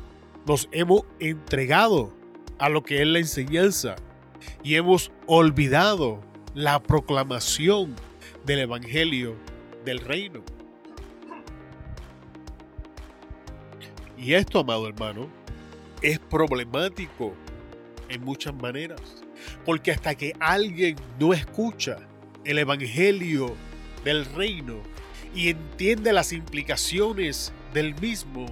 nos 0.49 0.67
hemos 0.73 1.03
entregado 1.21 2.11
a 2.59 2.71
lo 2.71 2.83
que 2.83 3.03
es 3.03 3.07
la 3.07 3.19
enseñanza 3.19 3.97
y 4.65 4.77
hemos 4.77 5.13
olvidado 5.27 6.21
la 6.55 6.83
proclamación 6.83 7.95
del 8.47 8.61
Evangelio 8.61 9.37
del 9.85 9.99
reino. 9.99 10.43
Y 14.17 14.33
esto, 14.33 14.61
amado 14.61 14.89
hermano, 14.89 15.29
es 16.01 16.19
problemático 16.19 17.35
en 18.09 18.25
muchas 18.25 18.55
maneras. 18.55 19.01
Porque 19.67 19.93
hasta 19.93 20.15
que 20.15 20.33
alguien 20.41 20.97
no 21.21 21.35
escucha 21.35 21.99
el 22.45 22.59
Evangelio 22.59 23.55
del 24.03 24.25
reino 24.25 24.77
y 25.35 25.51
entiende 25.51 26.13
las 26.13 26.33
implicaciones 26.33 27.53
del 27.75 27.95
mismo, 28.01 28.47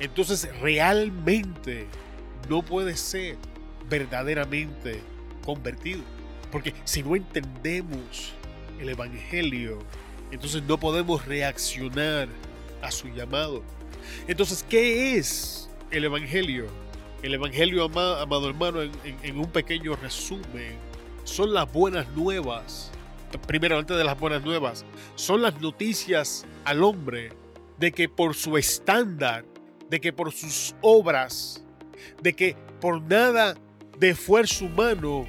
entonces 0.00 0.48
realmente 0.60 1.86
no 2.48 2.62
puede 2.62 2.96
ser 2.96 3.36
verdaderamente 3.88 5.00
convertido. 5.44 6.02
Porque 6.50 6.74
si 6.84 7.02
no 7.02 7.16
entendemos 7.16 8.32
el 8.80 8.88
Evangelio, 8.88 9.78
entonces 10.30 10.62
no 10.62 10.78
podemos 10.78 11.24
reaccionar 11.26 12.28
a 12.82 12.90
su 12.90 13.08
llamado. 13.08 13.62
Entonces, 14.28 14.64
¿qué 14.68 15.16
es 15.16 15.70
el 15.90 16.04
Evangelio? 16.04 16.66
El 17.22 17.34
Evangelio, 17.34 17.84
amado 17.84 18.48
hermano, 18.48 18.82
en, 18.82 19.38
un 19.38 19.50
pequeño 19.50 19.96
resumen, 19.96 20.76
son 21.24 21.54
las 21.54 21.72
buenas 21.72 22.08
nuevas. 22.10 22.90
Primero, 23.46 23.78
antes 23.78 23.96
de 23.96 24.04
las 24.04 24.18
buenas 24.18 24.44
nuevas, 24.44 24.84
son 25.14 25.42
las 25.42 25.60
noticias 25.60 26.44
al 26.64 26.84
hombre 26.84 27.32
de 27.78 27.92
que 27.92 28.08
por 28.08 28.34
su 28.34 28.56
estándar, 28.56 29.44
de 29.90 30.00
que 30.00 30.12
por 30.12 30.32
sus 30.32 30.74
obras, 30.80 31.64
de 32.22 32.34
que 32.34 32.56
por 32.80 33.02
nada 33.02 33.54
de 33.98 34.10
esfuerzo 34.10 34.66
humano 34.66 35.26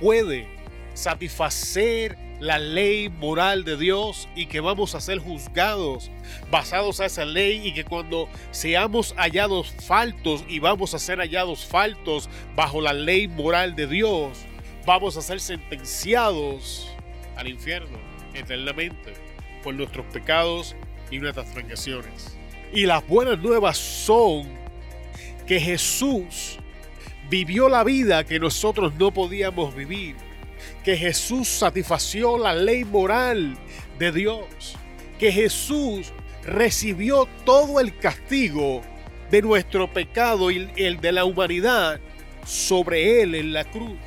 puede 0.00 0.48
satisfacer 0.94 2.16
la 2.40 2.58
ley 2.58 3.08
moral 3.08 3.64
de 3.64 3.76
Dios 3.76 4.28
y 4.36 4.46
que 4.46 4.60
vamos 4.60 4.94
a 4.94 5.00
ser 5.00 5.18
juzgados 5.18 6.10
basados 6.50 7.00
a 7.00 7.06
esa 7.06 7.24
ley 7.24 7.66
y 7.66 7.74
que 7.74 7.84
cuando 7.84 8.28
seamos 8.52 9.14
hallados 9.16 9.74
faltos 9.86 10.44
y 10.48 10.60
vamos 10.60 10.94
a 10.94 10.98
ser 10.98 11.18
hallados 11.18 11.66
faltos 11.66 12.28
bajo 12.54 12.80
la 12.80 12.92
ley 12.92 13.26
moral 13.26 13.74
de 13.74 13.86
Dios, 13.86 14.38
vamos 14.86 15.16
a 15.16 15.22
ser 15.22 15.40
sentenciados 15.40 16.88
al 17.36 17.48
infierno 17.48 17.98
eternamente 18.34 19.14
por 19.62 19.74
nuestros 19.74 20.06
pecados 20.06 20.76
y 21.10 21.18
nuestras 21.18 21.52
transgresiones. 21.52 22.37
Y 22.72 22.86
las 22.86 23.06
buenas 23.06 23.38
nuevas 23.38 23.78
son 23.78 24.48
que 25.46 25.58
Jesús 25.58 26.58
vivió 27.30 27.68
la 27.68 27.84
vida 27.84 28.24
que 28.24 28.38
nosotros 28.38 28.94
no 28.98 29.12
podíamos 29.12 29.74
vivir 29.74 30.16
que 30.84 30.96
Jesús 30.96 31.48
satisfació 31.48 32.38
la 32.38 32.54
ley 32.54 32.84
moral 32.84 33.56
de 33.98 34.12
Dios, 34.12 34.76
que 35.18 35.32
Jesús 35.32 36.12
recibió 36.44 37.28
todo 37.44 37.80
el 37.80 37.98
castigo 37.98 38.82
de 39.30 39.42
nuestro 39.42 39.92
pecado 39.92 40.50
y 40.50 40.70
el 40.76 41.00
de 41.00 41.12
la 41.12 41.24
humanidad 41.24 42.00
sobre 42.46 43.22
él 43.22 43.34
en 43.34 43.52
la 43.52 43.64
cruz. 43.64 43.98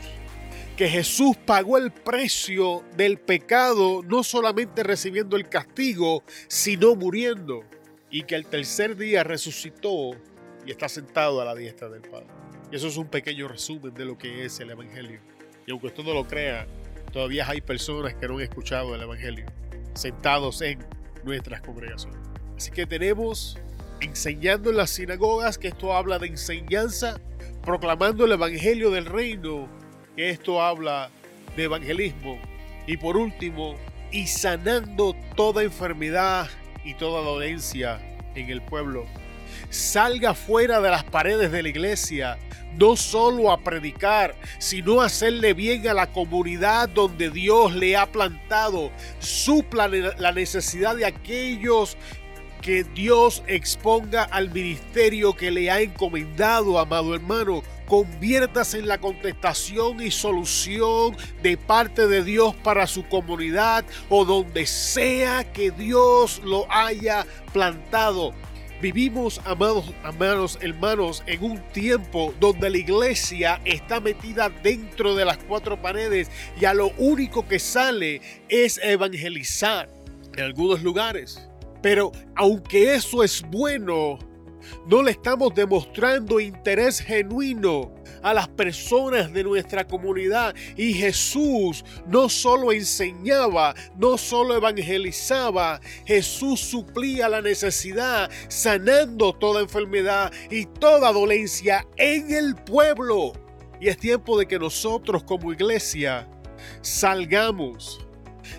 Que 0.75 0.89
Jesús 0.89 1.37
pagó 1.45 1.77
el 1.77 1.91
precio 1.91 2.83
del 2.97 3.19
pecado, 3.19 4.01
no 4.03 4.23
solamente 4.23 4.81
recibiendo 4.81 5.37
el 5.37 5.47
castigo, 5.47 6.23
sino 6.47 6.95
muriendo. 6.95 7.63
Y 8.11 8.23
que 8.23 8.35
el 8.35 8.45
tercer 8.45 8.95
día 8.97 9.23
resucitó 9.23 10.11
y 10.65 10.71
está 10.71 10.89
sentado 10.89 11.41
a 11.41 11.45
la 11.45 11.55
diestra 11.55 11.89
del 11.89 12.01
Padre. 12.01 12.27
Y 12.71 12.75
eso 12.75 12.87
es 12.87 12.97
un 12.97 13.07
pequeño 13.07 13.47
resumen 13.47 13.93
de 13.93 14.05
lo 14.05 14.17
que 14.17 14.45
es 14.45 14.59
el 14.59 14.69
Evangelio. 14.69 15.19
Y 15.65 15.71
aunque 15.71 15.87
usted 15.87 16.03
no 16.03 16.13
lo 16.13 16.27
crea, 16.27 16.67
todavía 17.11 17.47
hay 17.47 17.61
personas 17.61 18.13
que 18.13 18.27
no 18.27 18.35
han 18.35 18.41
escuchado 18.41 18.93
el 18.93 19.01
Evangelio, 19.01 19.45
sentados 19.93 20.61
en 20.61 20.79
nuestras 21.23 21.61
congregaciones. 21.61 22.19
Así 22.55 22.71
que 22.71 22.85
tenemos 22.85 23.57
enseñando 24.01 24.69
en 24.69 24.77
las 24.77 24.89
sinagogas, 24.89 25.57
que 25.57 25.69
esto 25.69 25.93
habla 25.93 26.19
de 26.19 26.27
enseñanza, 26.27 27.19
proclamando 27.63 28.25
el 28.25 28.31
Evangelio 28.33 28.91
del 28.91 29.05
reino, 29.05 29.69
que 30.15 30.29
esto 30.29 30.61
habla 30.61 31.09
de 31.55 31.63
evangelismo. 31.63 32.39
Y 32.87 32.97
por 32.97 33.17
último, 33.17 33.75
y 34.11 34.27
sanando 34.27 35.15
toda 35.35 35.63
enfermedad 35.63 36.49
y 36.83 36.93
toda 36.95 37.21
dolencia 37.21 37.99
en 38.35 38.49
el 38.49 38.61
pueblo. 38.61 39.05
Salga 39.69 40.33
fuera 40.33 40.81
de 40.81 40.89
las 40.89 41.03
paredes 41.03 41.51
de 41.51 41.63
la 41.63 41.69
iglesia 41.69 42.37
no 42.77 42.95
solo 42.95 43.51
a 43.51 43.61
predicar, 43.61 44.35
sino 44.59 45.01
a 45.01 45.05
hacerle 45.05 45.53
bien 45.53 45.87
a 45.87 45.93
la 45.93 46.07
comunidad 46.07 46.89
donde 46.89 47.29
Dios 47.29 47.73
le 47.73 47.97
ha 47.97 48.11
plantado. 48.11 48.91
Supla 49.19 49.87
la 49.87 50.31
necesidad 50.31 50.95
de 50.95 51.05
aquellos 51.05 51.97
que 52.61 52.83
Dios 52.83 53.43
exponga 53.47 54.23
al 54.23 54.51
ministerio 54.51 55.35
que 55.35 55.51
le 55.51 55.69
ha 55.71 55.81
encomendado, 55.81 56.79
amado 56.79 57.15
hermano. 57.15 57.63
Conviértase 57.87 58.79
en 58.79 58.87
la 58.87 58.99
contestación 58.99 60.01
y 60.01 60.11
solución 60.11 61.17
de 61.41 61.57
parte 61.57 62.07
de 62.07 62.23
Dios 62.23 62.55
para 62.55 62.87
su 62.87 63.05
comunidad 63.07 63.83
o 64.07 64.23
donde 64.23 64.65
sea 64.65 65.51
que 65.51 65.71
Dios 65.71 66.41
lo 66.45 66.71
haya 66.71 67.25
plantado. 67.51 68.33
Vivimos, 68.81 69.41
amados, 69.45 69.91
amados 70.03 70.57
hermanos, 70.61 71.21
en 71.27 71.43
un 71.43 71.59
tiempo 71.71 72.33
donde 72.39 72.69
la 72.69 72.77
iglesia 72.77 73.61
está 73.65 73.99
metida 73.99 74.49
dentro 74.49 75.13
de 75.13 75.25
las 75.25 75.37
cuatro 75.37 75.79
paredes 75.81 76.31
y 76.59 76.65
a 76.65 76.73
lo 76.73 76.89
único 76.97 77.47
que 77.47 77.59
sale 77.59 78.21
es 78.49 78.79
evangelizar 78.81 79.89
en 80.35 80.43
algunos 80.45 80.81
lugares. 80.81 81.50
Pero 81.81 82.11
aunque 82.35 82.95
eso 82.95 83.23
es 83.23 83.41
bueno, 83.49 84.19
no 84.85 85.01
le 85.01 85.11
estamos 85.11 85.53
demostrando 85.53 86.39
interés 86.39 86.99
genuino 86.99 87.93
a 88.21 88.33
las 88.33 88.47
personas 88.47 89.31
de 89.33 89.43
nuestra 89.43 89.85
comunidad. 89.85 90.55
Y 90.77 90.93
Jesús 90.93 91.83
no 92.07 92.29
solo 92.29 92.71
enseñaba, 92.71 93.73
no 93.97 94.17
solo 94.17 94.55
evangelizaba, 94.55 95.79
Jesús 96.05 96.59
suplía 96.59 97.29
la 97.29 97.41
necesidad, 97.41 98.29
sanando 98.47 99.33
toda 99.33 99.61
enfermedad 99.61 100.31
y 100.49 100.65
toda 100.65 101.11
dolencia 101.11 101.87
en 101.97 102.31
el 102.31 102.55
pueblo. 102.55 103.33
Y 103.79 103.87
es 103.87 103.97
tiempo 103.97 104.37
de 104.37 104.47
que 104.47 104.59
nosotros 104.59 105.23
como 105.23 105.51
iglesia 105.51 106.27
salgamos 106.81 108.05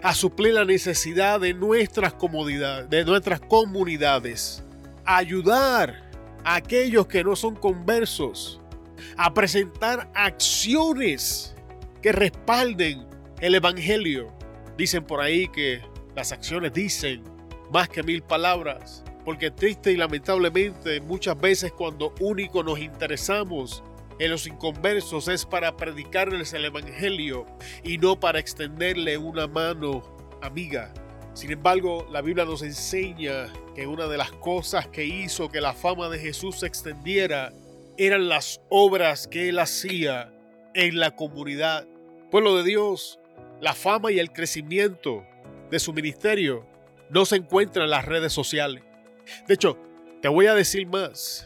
a 0.02 0.14
suplir 0.14 0.54
la 0.54 0.64
necesidad 0.64 1.40
de 1.40 1.54
nuestras 1.54 2.14
comodidades, 2.14 2.88
de 2.90 3.04
nuestras 3.04 3.40
comunidades 3.40 4.64
ayudar 5.04 6.10
a 6.44 6.56
aquellos 6.56 7.06
que 7.06 7.24
no 7.24 7.36
son 7.36 7.56
conversos 7.56 8.60
a 9.16 9.32
presentar 9.34 10.10
acciones 10.14 11.54
que 12.00 12.12
respalden 12.12 13.06
el 13.40 13.54
Evangelio. 13.54 14.32
Dicen 14.76 15.04
por 15.04 15.20
ahí 15.20 15.48
que 15.48 15.80
las 16.14 16.32
acciones 16.32 16.72
dicen 16.72 17.22
más 17.72 17.88
que 17.88 18.02
mil 18.02 18.22
palabras, 18.22 19.02
porque 19.24 19.50
triste 19.50 19.92
y 19.92 19.96
lamentablemente 19.96 21.00
muchas 21.00 21.38
veces 21.40 21.72
cuando 21.72 22.14
único 22.20 22.62
nos 22.62 22.78
interesamos 22.78 23.82
en 24.22 24.30
los 24.30 24.46
inconversos 24.46 25.26
es 25.26 25.44
para 25.44 25.76
predicarles 25.76 26.52
el 26.52 26.66
Evangelio 26.66 27.44
y 27.82 27.98
no 27.98 28.20
para 28.20 28.38
extenderle 28.38 29.18
una 29.18 29.48
mano 29.48 30.00
amiga. 30.40 30.94
Sin 31.34 31.50
embargo, 31.50 32.06
la 32.08 32.22
Biblia 32.22 32.44
nos 32.44 32.62
enseña 32.62 33.52
que 33.74 33.88
una 33.88 34.06
de 34.06 34.16
las 34.16 34.30
cosas 34.30 34.86
que 34.86 35.04
hizo 35.04 35.48
que 35.48 35.60
la 35.60 35.72
fama 35.72 36.08
de 36.08 36.20
Jesús 36.20 36.60
se 36.60 36.68
extendiera 36.68 37.52
eran 37.96 38.28
las 38.28 38.60
obras 38.68 39.26
que 39.26 39.48
él 39.48 39.58
hacía 39.58 40.32
en 40.72 41.00
la 41.00 41.16
comunidad. 41.16 41.88
Pueblo 42.30 42.56
de 42.56 42.62
Dios, 42.62 43.18
la 43.60 43.74
fama 43.74 44.12
y 44.12 44.20
el 44.20 44.32
crecimiento 44.32 45.26
de 45.68 45.80
su 45.80 45.92
ministerio 45.92 46.64
no 47.10 47.24
se 47.24 47.34
encuentran 47.34 47.86
en 47.86 47.90
las 47.90 48.04
redes 48.04 48.32
sociales. 48.32 48.84
De 49.48 49.54
hecho, 49.54 49.76
te 50.20 50.28
voy 50.28 50.46
a 50.46 50.54
decir 50.54 50.86
más. 50.86 51.44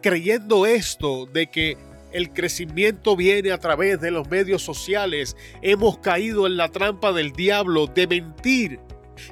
Creyendo 0.00 0.64
esto 0.64 1.26
de 1.26 1.48
que 1.48 1.76
el 2.12 2.32
crecimiento 2.32 3.16
viene 3.16 3.52
a 3.52 3.58
través 3.58 4.00
de 4.00 4.10
los 4.10 4.28
medios 4.28 4.62
sociales, 4.62 5.36
hemos 5.62 5.98
caído 5.98 6.46
en 6.46 6.56
la 6.56 6.70
trampa 6.70 7.12
del 7.12 7.32
diablo 7.32 7.86
de 7.86 8.06
mentir 8.06 8.80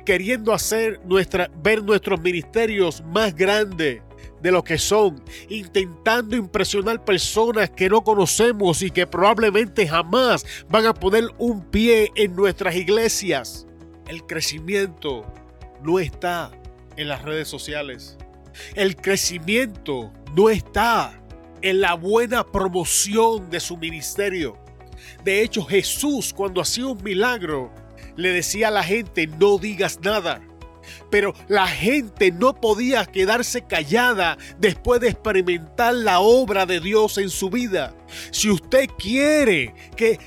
queriendo 0.04 0.52
hacer 0.52 1.00
nuestra, 1.04 1.50
ver 1.62 1.82
nuestros 1.82 2.20
ministerios 2.20 3.02
más 3.06 3.34
grandes 3.34 4.02
de 4.40 4.52
lo 4.52 4.62
que 4.62 4.76
son, 4.76 5.22
intentando 5.48 6.36
impresionar 6.36 7.02
personas 7.04 7.70
que 7.70 7.88
no 7.88 8.04
conocemos 8.04 8.82
y 8.82 8.90
que 8.90 9.06
probablemente 9.06 9.88
jamás 9.88 10.44
van 10.68 10.86
a 10.86 10.94
poner 10.94 11.24
un 11.38 11.64
pie 11.70 12.12
en 12.14 12.36
nuestras 12.36 12.76
iglesias. 12.76 13.66
El 14.06 14.26
crecimiento 14.26 15.24
no 15.82 15.98
está 15.98 16.50
en 16.96 17.08
las 17.08 17.22
redes 17.22 17.48
sociales. 17.48 18.18
El 18.74 18.96
crecimiento 18.96 20.12
no 20.36 20.50
está 20.50 21.23
en 21.64 21.80
la 21.80 21.94
buena 21.94 22.44
promoción 22.44 23.48
de 23.48 23.58
su 23.58 23.78
ministerio. 23.78 24.58
De 25.24 25.42
hecho, 25.42 25.64
Jesús 25.64 26.34
cuando 26.34 26.60
hacía 26.60 26.86
un 26.86 27.02
milagro, 27.02 27.72
le 28.16 28.32
decía 28.32 28.68
a 28.68 28.70
la 28.70 28.82
gente, 28.82 29.26
no 29.26 29.56
digas 29.56 29.98
nada. 30.02 30.42
Pero 31.10 31.34
la 31.48 31.66
gente 31.66 32.30
no 32.30 32.60
podía 32.60 33.06
quedarse 33.06 33.62
callada 33.62 34.36
después 34.58 35.00
de 35.00 35.08
experimentar 35.08 35.94
la 35.94 36.20
obra 36.20 36.66
de 36.66 36.80
Dios 36.80 37.16
en 37.16 37.30
su 37.30 37.48
vida. 37.48 37.94
Si 38.30 38.50
usted 38.50 38.90
quiere 38.98 39.74
que 39.96 40.18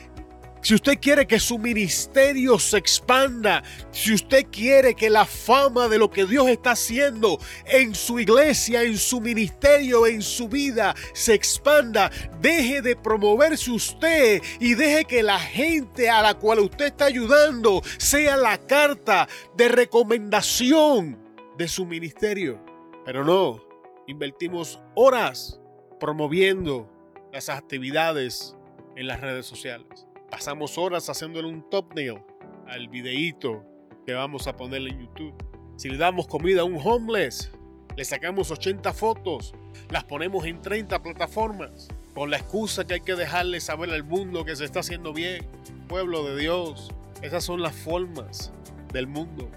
si 0.61 0.75
usted 0.75 0.99
quiere 0.99 1.27
que 1.27 1.39
su 1.39 1.57
ministerio 1.57 2.59
se 2.59 2.77
expanda, 2.77 3.63
si 3.91 4.13
usted 4.13 4.47
quiere 4.51 4.95
que 4.95 5.09
la 5.09 5.25
fama 5.25 5.87
de 5.87 5.97
lo 5.97 6.09
que 6.09 6.25
Dios 6.25 6.47
está 6.47 6.71
haciendo 6.71 7.39
en 7.65 7.95
su 7.95 8.19
iglesia, 8.19 8.83
en 8.83 8.97
su 8.97 9.21
ministerio, 9.21 10.07
en 10.07 10.21
su 10.21 10.47
vida 10.47 10.95
se 11.13 11.33
expanda, 11.33 12.11
deje 12.41 12.81
de 12.81 12.95
promoverse 12.95 13.71
usted 13.71 14.41
y 14.59 14.73
deje 14.73 15.05
que 15.05 15.23
la 15.23 15.39
gente 15.39 16.09
a 16.09 16.21
la 16.21 16.33
cual 16.33 16.59
usted 16.59 16.87
está 16.87 17.05
ayudando 17.05 17.81
sea 17.97 18.37
la 18.37 18.57
carta 18.57 19.27
de 19.55 19.67
recomendación 19.69 21.17
de 21.57 21.67
su 21.67 21.85
ministerio. 21.85 22.63
Pero 23.05 23.23
no, 23.23 23.63
invertimos 24.07 24.81
horas 24.95 25.59
promoviendo 25.99 26.89
las 27.31 27.49
actividades 27.49 28.55
en 28.95 29.07
las 29.07 29.21
redes 29.21 29.45
sociales. 29.45 30.06
Pasamos 30.29 30.77
horas 30.77 31.09
haciéndole 31.09 31.47
un 31.47 31.69
thumbnail 31.69 32.21
al 32.67 32.89
videíto 32.89 33.63
que 34.05 34.13
vamos 34.13 34.47
a 34.47 34.57
ponerle 34.57 34.89
en 34.89 34.99
YouTube. 34.99 35.33
Si 35.77 35.89
le 35.89 35.97
damos 35.97 36.27
comida 36.27 36.61
a 36.61 36.63
un 36.65 36.79
homeless, 36.83 37.51
le 37.95 38.03
sacamos 38.03 38.51
80 38.51 38.91
fotos, 38.93 39.53
las 39.89 40.03
ponemos 40.03 40.45
en 40.45 40.61
30 40.61 41.01
plataformas, 41.01 41.87
con 42.13 42.29
la 42.29 42.37
excusa 42.37 42.85
que 42.85 42.95
hay 42.95 43.01
que 43.01 43.15
dejarle 43.15 43.61
saber 43.61 43.89
al 43.91 44.03
mundo 44.03 44.43
que 44.43 44.55
se 44.55 44.65
está 44.65 44.81
haciendo 44.81 45.13
bien. 45.13 45.45
Pueblo 45.87 46.25
de 46.25 46.37
Dios, 46.37 46.91
esas 47.21 47.45
son 47.45 47.61
las 47.61 47.73
formas 47.73 48.51
del 48.91 49.07
mundo. 49.07 49.49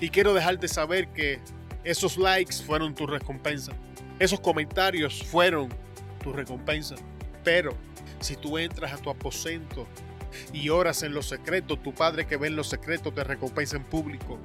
Y 0.00 0.08
quiero 0.08 0.32
dejarte 0.32 0.68
saber 0.68 1.08
que 1.08 1.38
esos 1.84 2.16
likes 2.16 2.62
fueron 2.64 2.94
tu 2.94 3.06
recompensa. 3.06 3.72
Esos 4.18 4.40
comentarios 4.40 5.22
fueron 5.22 5.68
tu 6.22 6.32
recompensa. 6.32 6.94
Pero 7.44 7.72
si 8.20 8.36
tú 8.36 8.58
entras 8.58 8.92
a 8.92 8.98
tu 8.98 9.10
aposento 9.10 9.86
y 10.52 10.68
oras 10.68 11.02
en 11.02 11.14
lo 11.14 11.22
secreto, 11.22 11.78
tu 11.78 11.94
Padre 11.94 12.26
que 12.26 12.36
ve 12.36 12.48
en 12.48 12.56
lo 12.56 12.64
secreto 12.64 13.12
te 13.12 13.24
recompensa 13.24 13.76
en 13.76 13.84
público. 13.84 14.38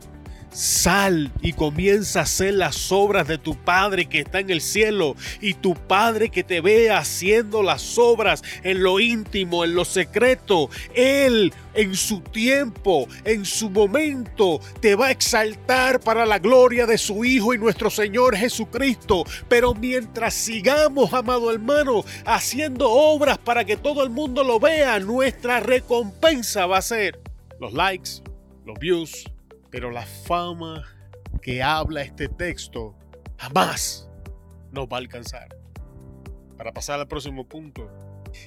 Sal 0.54 1.32
y 1.42 1.54
comienza 1.54 2.20
a 2.20 2.24
hacer 2.24 2.54
las 2.54 2.92
obras 2.92 3.28
de 3.28 3.38
tu 3.38 3.56
Padre 3.56 4.06
que 4.06 4.20
está 4.20 4.39
en 4.39 4.52
el 4.52 4.62
cielo 4.62 5.16
y 5.42 5.56
tu 5.56 5.74
Padre 5.74 6.30
que 6.30 6.44
te 6.44 6.62
ve 6.62 6.92
haciendo 6.92 7.63
las 7.63 7.98
obras 7.98 8.44
en 8.63 8.84
lo 8.84 9.00
íntimo, 9.00 9.63
en 9.63 9.74
lo 9.74 9.84
secreto. 9.84 10.70
Él 10.94 11.54
en 11.74 11.96
su 11.96 12.22
tiempo, 12.22 13.08
en 13.26 13.46
su 13.46 13.70
momento, 13.70 14.60
te 14.80 14.96
va 14.96 15.08
a 15.08 15.12
exaltar 15.12 16.00
para 16.00 16.26
la 16.26 16.39
gloria 16.39 16.86
de 16.86 16.98
su 16.98 17.26
Hijo 17.26 17.54
y 17.54 17.58
nuestro 17.58 17.89
Señor 17.89 18.36
Jesucristo. 18.36 19.24
Pero 19.48 19.74
mientras 19.74 20.34
sigamos, 20.34 21.13
amado 21.13 21.52
hermano, 21.52 22.06
haciendo 22.26 22.92
obras 22.92 23.38
para 23.39 23.66
que 23.66 23.78
todo 23.78 24.04
el 24.04 24.10
mundo 24.10 24.44
lo 24.44 24.60
vea, 24.60 25.00
nuestra 25.00 25.60
recompensa 25.60 26.68
va 26.68 26.78
a 26.78 26.84
ser 26.84 27.20
los 27.60 27.74
likes, 27.74 28.22
los 28.66 28.78
views, 28.80 29.26
pero 29.74 29.90
la 29.90 30.06
fama 30.06 30.88
que 31.42 31.64
habla 31.64 32.04
este 32.04 32.30
texto 32.30 32.96
jamás 33.40 34.08
nos 34.72 34.86
va 34.86 34.98
a 34.98 35.00
alcanzar. 35.00 35.58
Para 36.60 36.76
pasar 36.76 37.00
al 37.00 37.08
próximo 37.08 37.50
punto, 37.50 37.90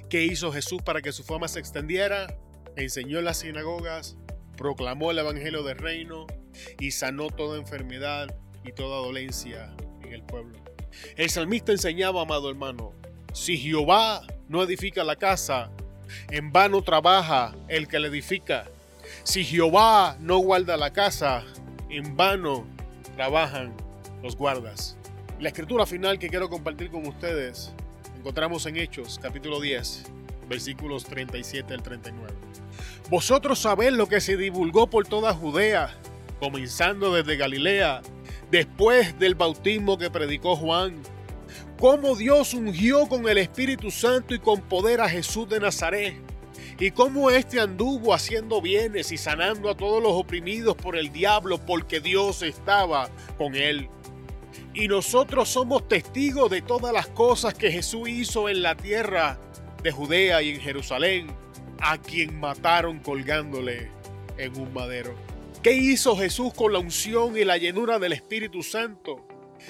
¿qué 0.08 0.24
hizo 0.24 0.52
Jesús 0.52 0.82
para 0.82 1.02
que 1.02 1.10
su 1.10 1.24
fama 1.24 1.48
se 1.48 1.58
extendiera? 1.58 2.38
Enseñó 2.76 3.18
en 3.18 3.24
las 3.24 3.38
sinagogas, 3.38 4.16
proclamó 4.56 5.10
el 5.10 5.18
evangelio 5.18 5.64
del 5.64 5.78
reino 5.78 6.28
y 6.78 6.92
sanó 6.92 7.26
toda 7.26 7.58
enfermedad 7.58 8.32
y 8.64 8.70
toda 8.70 8.98
dolencia 8.98 9.74
en 10.04 10.12
el 10.12 10.22
pueblo. 10.22 10.60
El 11.16 11.28
salmista 11.30 11.72
enseñaba, 11.72 12.22
amado 12.22 12.48
hermano, 12.48 12.92
si 13.32 13.58
Jehová 13.58 14.24
no 14.48 14.62
edifica 14.62 15.02
la 15.02 15.16
casa, 15.16 15.72
en 16.30 16.52
vano 16.52 16.82
trabaja 16.82 17.52
el 17.66 17.88
que 17.88 17.98
la 17.98 18.06
edifica. 18.06 18.70
Si 19.24 19.44
Jehová 19.44 20.16
no 20.20 20.38
guarda 20.38 20.76
la 20.76 20.92
casa, 20.92 21.44
en 21.88 22.16
vano 22.16 22.66
trabajan 23.14 23.74
los 24.22 24.36
guardas. 24.36 24.96
La 25.40 25.48
escritura 25.48 25.86
final 25.86 26.18
que 26.18 26.28
quiero 26.28 26.48
compartir 26.48 26.90
con 26.90 27.06
ustedes 27.06 27.72
encontramos 28.16 28.66
en 28.66 28.76
Hechos 28.76 29.20
capítulo 29.22 29.60
10, 29.60 30.04
versículos 30.48 31.04
37 31.04 31.74
al 31.74 31.82
39. 31.82 32.34
Vosotros 33.08 33.60
sabéis 33.60 33.92
lo 33.92 34.08
que 34.08 34.20
se 34.20 34.36
divulgó 34.36 34.88
por 34.88 35.06
toda 35.06 35.32
Judea, 35.32 35.94
comenzando 36.40 37.14
desde 37.14 37.36
Galilea, 37.36 38.02
después 38.50 39.18
del 39.18 39.34
bautismo 39.34 39.96
que 39.96 40.10
predicó 40.10 40.56
Juan, 40.56 41.02
cómo 41.78 42.16
Dios 42.16 42.54
ungió 42.54 43.06
con 43.08 43.28
el 43.28 43.38
Espíritu 43.38 43.90
Santo 43.90 44.34
y 44.34 44.38
con 44.38 44.60
poder 44.60 45.00
a 45.00 45.08
Jesús 45.08 45.48
de 45.48 45.60
Nazaret 45.60 46.16
y 46.78 46.90
cómo 46.90 47.30
éste 47.30 47.58
anduvo 47.58 48.12
haciendo 48.12 48.60
bienes 48.60 49.10
y 49.10 49.16
sanando 49.16 49.70
a 49.70 49.76
todos 49.76 50.02
los 50.02 50.12
oprimidos 50.12 50.76
por 50.76 50.96
el 50.96 51.10
diablo 51.10 51.58
porque 51.58 52.00
Dios 52.00 52.42
estaba 52.42 53.08
con 53.38 53.54
él. 53.54 53.88
Y 54.74 54.88
nosotros 54.88 55.48
somos 55.48 55.88
testigos 55.88 56.50
de 56.50 56.60
todas 56.60 56.92
las 56.92 57.06
cosas 57.08 57.54
que 57.54 57.72
Jesús 57.72 58.08
hizo 58.08 58.48
en 58.48 58.62
la 58.62 58.76
tierra 58.76 59.40
de 59.82 59.90
Judea 59.90 60.42
y 60.42 60.50
en 60.50 60.60
Jerusalén, 60.60 61.28
a 61.80 61.98
quien 61.98 62.38
mataron 62.38 62.98
colgándole 63.00 63.90
en 64.36 64.58
un 64.58 64.72
madero. 64.74 65.14
¿Qué 65.62 65.72
hizo 65.72 66.16
Jesús 66.16 66.52
con 66.52 66.72
la 66.72 66.78
unción 66.78 67.36
y 67.38 67.44
la 67.44 67.56
llenura 67.56 67.98
del 67.98 68.12
Espíritu 68.12 68.62
Santo? 68.62 69.26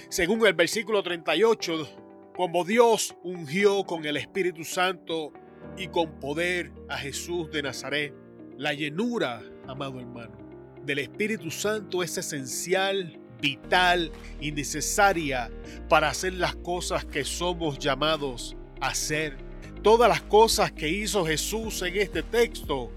Según 0.08 0.44
el 0.46 0.54
versículo 0.54 1.02
38, 1.02 1.88
como 2.34 2.64
Dios 2.64 3.14
ungió 3.22 3.84
con 3.84 4.04
el 4.04 4.16
Espíritu 4.16 4.64
Santo 4.64 5.32
y 5.76 5.88
con 5.88 6.18
poder 6.20 6.72
a 6.88 6.96
Jesús 6.96 7.50
de 7.50 7.62
Nazaret. 7.62 8.14
La 8.56 8.72
llenura, 8.72 9.42
amado 9.66 10.00
hermano, 10.00 10.36
del 10.84 11.00
Espíritu 11.00 11.50
Santo 11.50 12.02
es 12.02 12.16
esencial, 12.16 13.18
vital 13.40 14.10
y 14.40 14.52
necesaria 14.52 15.50
para 15.88 16.08
hacer 16.08 16.34
las 16.34 16.56
cosas 16.56 17.04
que 17.04 17.24
somos 17.24 17.78
llamados 17.78 18.56
a 18.80 18.88
hacer. 18.88 19.36
Todas 19.82 20.08
las 20.08 20.22
cosas 20.22 20.72
que 20.72 20.88
hizo 20.88 21.26
Jesús 21.26 21.82
en 21.82 21.96
este 21.96 22.22
texto 22.22 22.90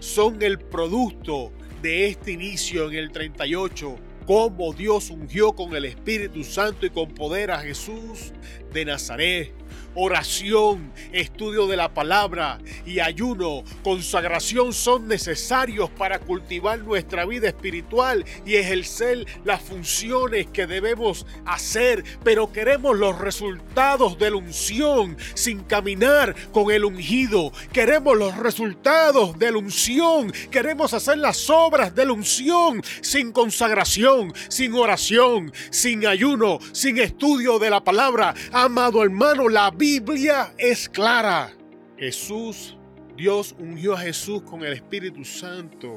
son 0.00 0.42
el 0.42 0.58
producto 0.58 1.52
de 1.80 2.06
este 2.08 2.32
inicio 2.32 2.90
en 2.90 2.96
el 2.96 3.12
38 3.12 3.96
cómo 4.26 4.72
Dios 4.72 5.10
ungió 5.10 5.52
con 5.52 5.74
el 5.76 5.84
Espíritu 5.84 6.44
Santo 6.44 6.86
y 6.86 6.90
con 6.90 7.12
poder 7.14 7.50
a 7.50 7.58
Jesús 7.58 8.32
de 8.72 8.84
Nazaret 8.84 9.52
oración, 9.94 10.92
estudio 11.12 11.66
de 11.66 11.76
la 11.76 11.94
palabra 11.94 12.58
y 12.84 13.00
ayuno, 13.00 13.62
consagración 13.82 14.72
son 14.72 15.08
necesarios 15.08 15.90
para 15.90 16.18
cultivar 16.18 16.80
nuestra 16.80 17.24
vida 17.24 17.48
espiritual 17.48 18.24
y 18.44 18.56
ejercer 18.56 19.26
las 19.44 19.62
funciones 19.62 20.46
que 20.46 20.66
debemos 20.66 21.26
hacer, 21.46 22.04
pero 22.22 22.52
queremos 22.52 22.96
los 22.98 23.18
resultados 23.18 24.18
de 24.18 24.30
la 24.30 24.36
unción 24.36 25.16
sin 25.34 25.60
caminar 25.62 26.34
con 26.50 26.70
el 26.70 26.84
ungido. 26.84 27.52
Queremos 27.72 28.16
los 28.16 28.36
resultados 28.36 29.38
de 29.38 29.52
la 29.52 29.58
unción, 29.58 30.32
queremos 30.50 30.92
hacer 30.94 31.18
las 31.18 31.48
obras 31.50 31.94
de 31.94 32.06
la 32.06 32.12
unción 32.12 32.82
sin 33.00 33.32
consagración, 33.32 34.32
sin 34.48 34.74
oración, 34.74 35.52
sin 35.70 36.06
ayuno, 36.06 36.58
sin 36.72 36.98
estudio 36.98 37.58
de 37.58 37.70
la 37.70 37.82
palabra. 37.82 38.34
Amado 38.52 39.02
hermano, 39.02 39.48
la 39.48 39.63
Biblia 39.70 40.54
es 40.58 40.88
clara. 40.88 41.52
Jesús, 41.96 42.76
Dios 43.16 43.54
ungió 43.58 43.94
a 43.94 43.98
Jesús 43.98 44.42
con 44.42 44.64
el 44.64 44.72
Espíritu 44.72 45.24
Santo 45.24 45.96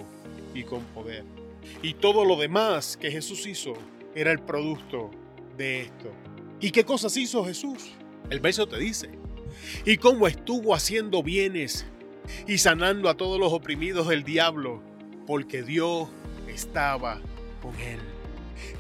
y 0.54 0.64
con 0.64 0.84
poder. 0.86 1.26
Y 1.82 1.94
todo 1.96 2.24
lo 2.24 2.36
demás 2.38 2.98
que 2.98 3.12
Jesús 3.12 3.46
hizo 3.46 3.74
era 4.16 4.32
el 4.32 4.40
producto 4.40 5.12
de 5.58 5.82
esto. 5.82 6.12
¿Y 6.60 6.72
qué 6.72 6.86
cosas 6.86 7.16
hizo 7.18 7.46
Jesús? 7.46 7.92
El 8.30 8.40
verso 8.40 8.68
te 8.68 8.78
dice. 8.78 9.10
Y 9.86 9.98
cómo 9.98 10.28
estuvo 10.28 10.74
haciendo 10.74 11.24
bienes 11.24 11.86
y 12.48 12.58
sanando 12.58 13.10
a 13.10 13.18
todos 13.18 13.40
los 13.40 13.54
oprimidos 13.54 14.08
del 14.08 14.24
diablo, 14.24 14.82
porque 15.26 15.64
Dios 15.64 16.10
estaba 16.48 17.22
con 17.62 17.76
él. 17.80 18.00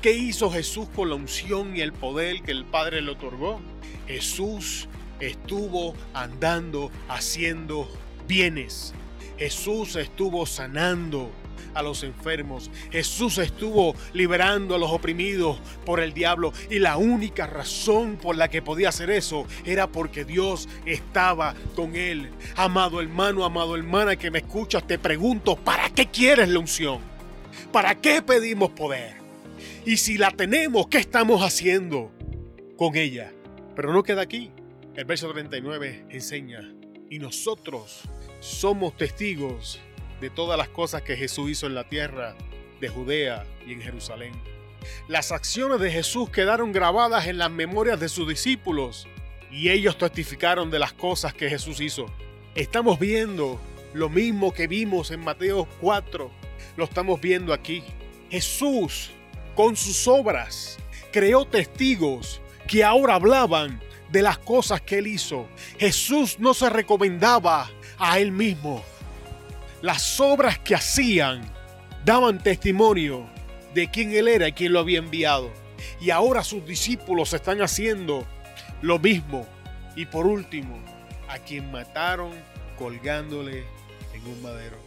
¿Qué 0.01 0.13
hizo 0.13 0.51
Jesús 0.51 0.87
con 0.95 1.09
la 1.09 1.15
unción 1.15 1.75
y 1.75 1.81
el 1.81 1.93
poder 1.93 2.41
que 2.41 2.51
el 2.51 2.65
Padre 2.65 3.01
le 3.01 3.11
otorgó? 3.11 3.59
Jesús 4.07 4.87
estuvo 5.19 5.95
andando 6.13 6.91
haciendo 7.07 7.89
bienes. 8.27 8.93
Jesús 9.37 9.95
estuvo 9.95 10.45
sanando 10.45 11.31
a 11.73 11.83
los 11.83 12.03
enfermos. 12.03 12.71
Jesús 12.91 13.37
estuvo 13.37 13.95
liberando 14.13 14.75
a 14.75 14.79
los 14.79 14.91
oprimidos 14.91 15.59
por 15.85 15.99
el 15.99 16.13
diablo. 16.13 16.51
Y 16.69 16.79
la 16.79 16.97
única 16.97 17.45
razón 17.45 18.17
por 18.17 18.35
la 18.35 18.49
que 18.49 18.61
podía 18.61 18.89
hacer 18.89 19.11
eso 19.11 19.45
era 19.63 19.87
porque 19.87 20.25
Dios 20.25 20.67
estaba 20.85 21.53
con 21.75 21.95
él. 21.95 22.31
Amado 22.55 22.99
hermano, 22.99 23.45
amado 23.45 23.75
hermana 23.75 24.15
que 24.15 24.31
me 24.31 24.39
escuchas, 24.39 24.85
te 24.87 24.97
pregunto, 24.97 25.55
¿para 25.55 25.89
qué 25.89 26.07
quieres 26.07 26.49
la 26.49 26.59
unción? 26.59 26.99
¿Para 27.71 27.95
qué 27.95 28.21
pedimos 28.21 28.71
poder? 28.71 29.16
Y 29.88 29.95
si 29.95 30.17
la 30.17 30.32
tenemos, 30.32 30.88
¿qué 30.88 30.97
estamos 30.97 31.41
haciendo 31.41 32.12
con 32.76 32.97
ella? 32.97 33.32
Pero 33.73 33.93
no 33.93 34.04
queda 34.04 34.21
aquí. 34.21 34.52
El 34.97 35.06
verso 35.06 35.32
39 35.32 36.08
enseña, 36.10 36.73
y 37.10 37.19
nosotros 37.19 38.02
somos 38.41 38.97
testigos 38.97 39.80
de 40.19 40.30
todas 40.30 40.58
las 40.58 40.67
cosas 40.67 41.04
que 41.04 41.15
Jesús 41.15 41.52
hizo 41.52 41.67
en 41.67 41.73
la 41.76 41.88
tierra 41.88 42.36
de 42.82 42.89
Judea 42.89 43.45
y 43.65 43.71
en 43.71 43.82
Jerusalén. 43.82 44.34
Las 45.08 45.32
acciones 45.32 45.80
de 45.80 45.89
Jesús 45.89 46.30
quedaron 46.32 46.73
grabadas 46.73 47.28
en 47.28 47.38
las 47.38 47.50
memorias 47.50 47.97
de 47.97 48.10
sus 48.10 48.28
discípulos 48.28 49.08
y 49.50 49.69
ellos 49.69 49.97
testificaron 49.97 50.69
de 50.69 50.80
las 50.80 50.91
cosas 50.91 51.34
que 51.34 51.50
Jesús 51.50 51.80
hizo. 51.80 52.08
Estamos 52.56 53.00
viendo 53.00 53.58
lo 53.93 54.10
mismo 54.10 54.54
que 54.54 54.67
vimos 54.67 55.12
en 55.12 55.21
Mateo 55.21 55.65
4, 55.80 56.30
lo 56.76 56.84
estamos 56.84 57.21
viendo 57.21 57.54
aquí. 57.54 57.86
Jesús, 58.30 59.12
con 59.57 59.75
sus 59.75 60.07
obras, 60.07 60.77
creó 61.11 61.43
testigos 61.43 62.41
que 62.67 62.83
ahora 62.83 63.15
hablaban 63.15 63.81
de 64.11 64.21
las 64.21 64.37
cosas 64.37 64.81
que 64.81 64.99
él 64.99 65.07
hizo. 65.07 65.47
Jesús 65.79 66.37
no 66.37 66.53
se 66.53 66.69
recomendaba 66.69 67.67
a 67.97 68.19
él 68.19 68.31
mismo. 68.31 68.83
Las 69.81 70.19
obras 70.19 70.59
que 70.59 70.75
hacían 70.75 71.41
daban 72.05 72.37
testimonio 72.37 73.27
de 73.73 73.89
quién 73.89 74.13
él 74.13 74.27
era 74.27 74.47
y 74.47 74.51
quién 74.51 74.73
lo 74.73 74.79
había 74.79 74.99
enviado. 74.99 75.51
Y 75.99 76.11
ahora 76.11 76.43
sus 76.43 76.63
discípulos 76.63 77.33
están 77.33 77.59
haciendo 77.63 78.27
lo 78.83 78.99
mismo. 78.99 79.47
Y 79.95 80.05
por 80.05 80.27
último, 80.27 80.77
a 81.27 81.39
quien 81.39 81.71
mataron 81.71 82.31
colgándole 82.77 83.63
en 84.13 84.27
un 84.27 84.39
madero. 84.43 84.77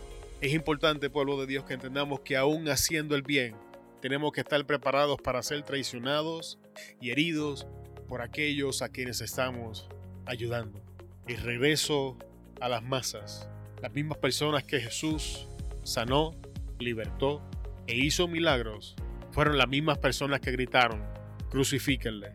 Es 0.41 0.53
importante, 0.53 1.11
pueblo 1.11 1.41
de 1.41 1.49
Dios, 1.49 1.65
que 1.65 1.75
entendamos 1.75 2.21
que 2.21 2.37
aún 2.37 2.69
haciendo 2.69 3.17
el 3.17 3.23
bien, 3.23 3.57
tenemos 4.01 4.33
que 4.33 4.41
estar 4.41 4.65
preparados 4.67 5.21
para 5.21 5.43
ser 5.43 5.63
traicionados 5.63 6.59
y 7.01 7.11
heridos 7.11 7.67
por 8.09 8.23
aquellos 8.23 8.83
a 8.83 8.89
quienes 8.89 9.21
estamos 9.21 9.89
ayudando. 10.27 10.83
Y 11.27 11.37
regreso 11.37 12.19
a 12.61 12.69
las 12.69 12.83
masas, 12.83 13.49
las 13.81 13.93
mismas 13.93 14.19
personas 14.19 14.65
que 14.65 14.81
Jesús 14.81 15.49
sanó, 15.85 16.35
libertó 16.79 17.43
e 17.87 17.97
hizo 17.97 18.27
milagros, 18.27 18.97
fueron 19.33 19.59
las 19.59 19.69
mismas 19.69 19.99
personas 19.99 20.41
que 20.41 20.51
gritaron, 20.51 21.05
crucifíquenle. 21.51 22.33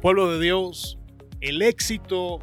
Pueblo 0.00 0.30
de 0.30 0.42
Dios, 0.42 0.98
el 1.40 1.62
éxito 1.62 2.38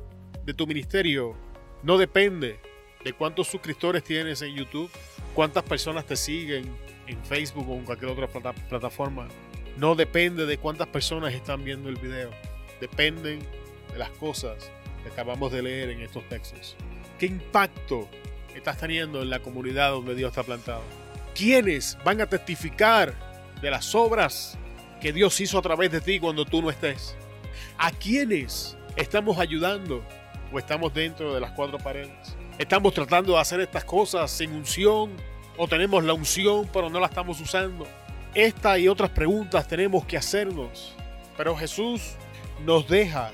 de 0.46 0.54
tu 0.54 0.68
ministerio 0.68 1.36
no 1.84 1.98
depende 1.98 2.60
de 3.04 3.14
cuántos 3.14 3.48
suscriptores 3.48 4.04
tienes 4.04 4.42
en 4.42 4.56
YouTube, 4.56 4.92
cuántas 5.34 5.64
personas 5.64 6.06
te 6.06 6.16
siguen 6.16 6.76
en 7.10 7.24
Facebook 7.26 7.70
o 7.70 7.76
en 7.76 7.84
cualquier 7.84 8.12
otra 8.12 8.28
plataforma. 8.28 9.28
No 9.78 9.96
depende 9.96 10.46
de 10.46 10.58
cuántas 10.58 10.88
personas 10.88 11.34
están 11.34 11.64
viendo 11.64 11.90
el 11.90 11.96
video 11.96 12.30
dependen 12.80 13.40
de 13.92 13.98
las 13.98 14.10
cosas 14.12 14.72
que 15.04 15.10
acabamos 15.10 15.52
de 15.52 15.62
leer 15.62 15.90
en 15.90 16.02
estos 16.02 16.28
textos. 16.30 16.76
¿Qué 17.18 17.26
impacto 17.26 18.08
estás 18.56 18.78
teniendo 18.78 19.22
en 19.22 19.30
la 19.30 19.40
comunidad 19.40 19.92
donde 19.92 20.16
Dios 20.16 20.30
está 20.30 20.44
plantado? 20.44 20.82
¿Quiénes 21.36 21.98
van 22.04 22.22
a 22.22 22.26
testificar 22.28 23.14
de 23.62 23.72
las 23.72 23.94
obras 23.96 24.58
que 25.02 25.14
Dios 25.14 25.40
hizo 25.40 25.58
a 25.58 25.62
través 25.62 25.92
de 25.92 26.02
ti 26.02 26.20
cuando 26.20 26.46
tú 26.46 26.62
no 26.62 26.70
estés? 26.70 27.16
¿A 27.78 27.92
quiénes 27.92 28.78
estamos 28.96 29.38
ayudando 29.38 30.04
o 30.52 30.60
estamos 30.60 30.94
dentro 30.94 31.34
de 31.34 31.42
las 31.42 31.52
cuatro 31.52 31.78
paredes? 31.78 32.36
¿Estamos 32.58 32.94
tratando 32.94 33.34
de 33.34 33.40
hacer 33.40 33.62
estas 33.62 33.86
cosas 33.86 34.32
sin 34.32 34.52
unción 34.52 35.12
o 35.62 35.68
tenemos 35.68 36.06
la 36.06 36.14
unción 36.14 36.70
pero 36.72 36.90
no 36.90 37.02
la 37.02 37.08
estamos 37.08 37.40
usando? 37.42 37.86
Esta 38.34 38.80
y 38.80 38.88
otras 38.88 39.10
preguntas 39.10 39.68
tenemos 39.68 40.06
que 40.06 40.16
hacernos. 40.16 40.96
Pero 41.36 41.56
Jesús 41.56 42.16
nos 42.66 42.88
deja 42.88 43.32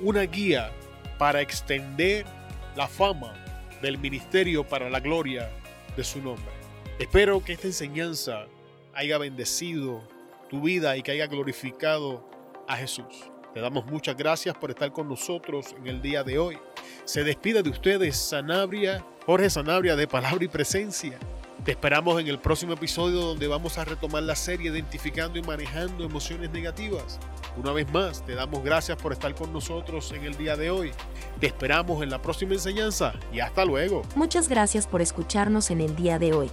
una 0.00 0.22
guía 0.22 0.72
para 1.18 1.40
extender 1.40 2.26
la 2.74 2.88
fama 2.88 3.32
del 3.80 3.96
ministerio 3.96 4.66
para 4.66 4.90
la 4.90 4.98
gloria 4.98 5.50
de 5.96 6.02
su 6.02 6.20
nombre. 6.20 6.52
Espero 6.98 7.42
que 7.44 7.52
esta 7.52 7.68
enseñanza 7.68 8.46
haya 8.92 9.16
bendecido 9.18 10.02
tu 10.50 10.62
vida 10.62 10.96
y 10.96 11.02
que 11.02 11.12
haya 11.12 11.28
glorificado 11.28 12.28
a 12.66 12.76
Jesús. 12.76 13.30
Te 13.54 13.60
damos 13.60 13.86
muchas 13.86 14.16
gracias 14.16 14.56
por 14.56 14.70
estar 14.70 14.90
con 14.90 15.08
nosotros 15.08 15.76
en 15.78 15.86
el 15.86 16.02
día 16.02 16.24
de 16.24 16.38
hoy. 16.38 16.58
Se 17.04 17.22
despide 17.22 17.62
de 17.62 17.70
ustedes 17.70 18.16
Sanabria, 18.16 19.04
Jorge 19.26 19.48
Sanabria 19.48 19.94
de 19.94 20.08
Palabra 20.08 20.44
y 20.44 20.48
Presencia. 20.48 21.18
Te 21.64 21.72
esperamos 21.72 22.20
en 22.20 22.28
el 22.28 22.38
próximo 22.38 22.74
episodio 22.74 23.20
donde 23.20 23.48
vamos 23.48 23.78
a 23.78 23.84
retomar 23.84 24.22
la 24.22 24.36
serie 24.36 24.70
identificando 24.70 25.38
y 25.38 25.42
manejando 25.42 26.04
emociones 26.04 26.50
negativas. 26.50 27.18
Una 27.56 27.72
vez 27.72 27.90
más, 27.92 28.24
te 28.24 28.34
damos 28.34 28.62
gracias 28.62 28.96
por 28.96 29.12
estar 29.12 29.34
con 29.34 29.52
nosotros 29.52 30.12
en 30.12 30.24
el 30.24 30.36
día 30.36 30.56
de 30.56 30.70
hoy. 30.70 30.92
Te 31.40 31.48
esperamos 31.48 32.02
en 32.02 32.10
la 32.10 32.22
próxima 32.22 32.54
enseñanza 32.54 33.12
y 33.32 33.40
hasta 33.40 33.64
luego. 33.64 34.02
Muchas 34.14 34.48
gracias 34.48 34.86
por 34.86 35.02
escucharnos 35.02 35.70
en 35.70 35.80
el 35.80 35.96
día 35.96 36.18
de 36.18 36.32
hoy. 36.32 36.50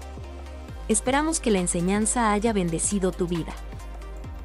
Esperamos 0.88 1.40
que 1.40 1.52
la 1.52 1.60
enseñanza 1.60 2.32
haya 2.32 2.52
bendecido 2.52 3.12
tu 3.12 3.28
vida. 3.28 3.54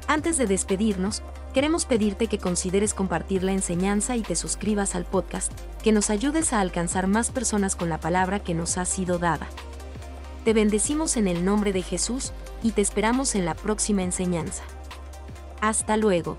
Antes 0.07 0.37
de 0.37 0.45
despedirnos, 0.45 1.23
queremos 1.53 1.85
pedirte 1.85 2.27
que 2.27 2.37
consideres 2.37 2.93
compartir 2.93 3.43
la 3.43 3.51
enseñanza 3.51 4.15
y 4.15 4.21
te 4.21 4.35
suscribas 4.35 4.95
al 4.95 5.05
podcast, 5.05 5.51
que 5.83 5.91
nos 5.91 6.09
ayudes 6.09 6.53
a 6.53 6.61
alcanzar 6.61 7.07
más 7.07 7.31
personas 7.31 7.75
con 7.75 7.89
la 7.89 7.99
palabra 7.99 8.39
que 8.39 8.53
nos 8.53 8.77
ha 8.77 8.85
sido 8.85 9.17
dada. 9.17 9.47
Te 10.43 10.53
bendecimos 10.53 11.17
en 11.17 11.27
el 11.27 11.45
nombre 11.45 11.71
de 11.71 11.83
Jesús 11.83 12.31
y 12.63 12.71
te 12.71 12.81
esperamos 12.81 13.35
en 13.35 13.45
la 13.45 13.53
próxima 13.53 14.01
enseñanza. 14.01 14.63
Hasta 15.61 15.97
luego. 15.97 16.37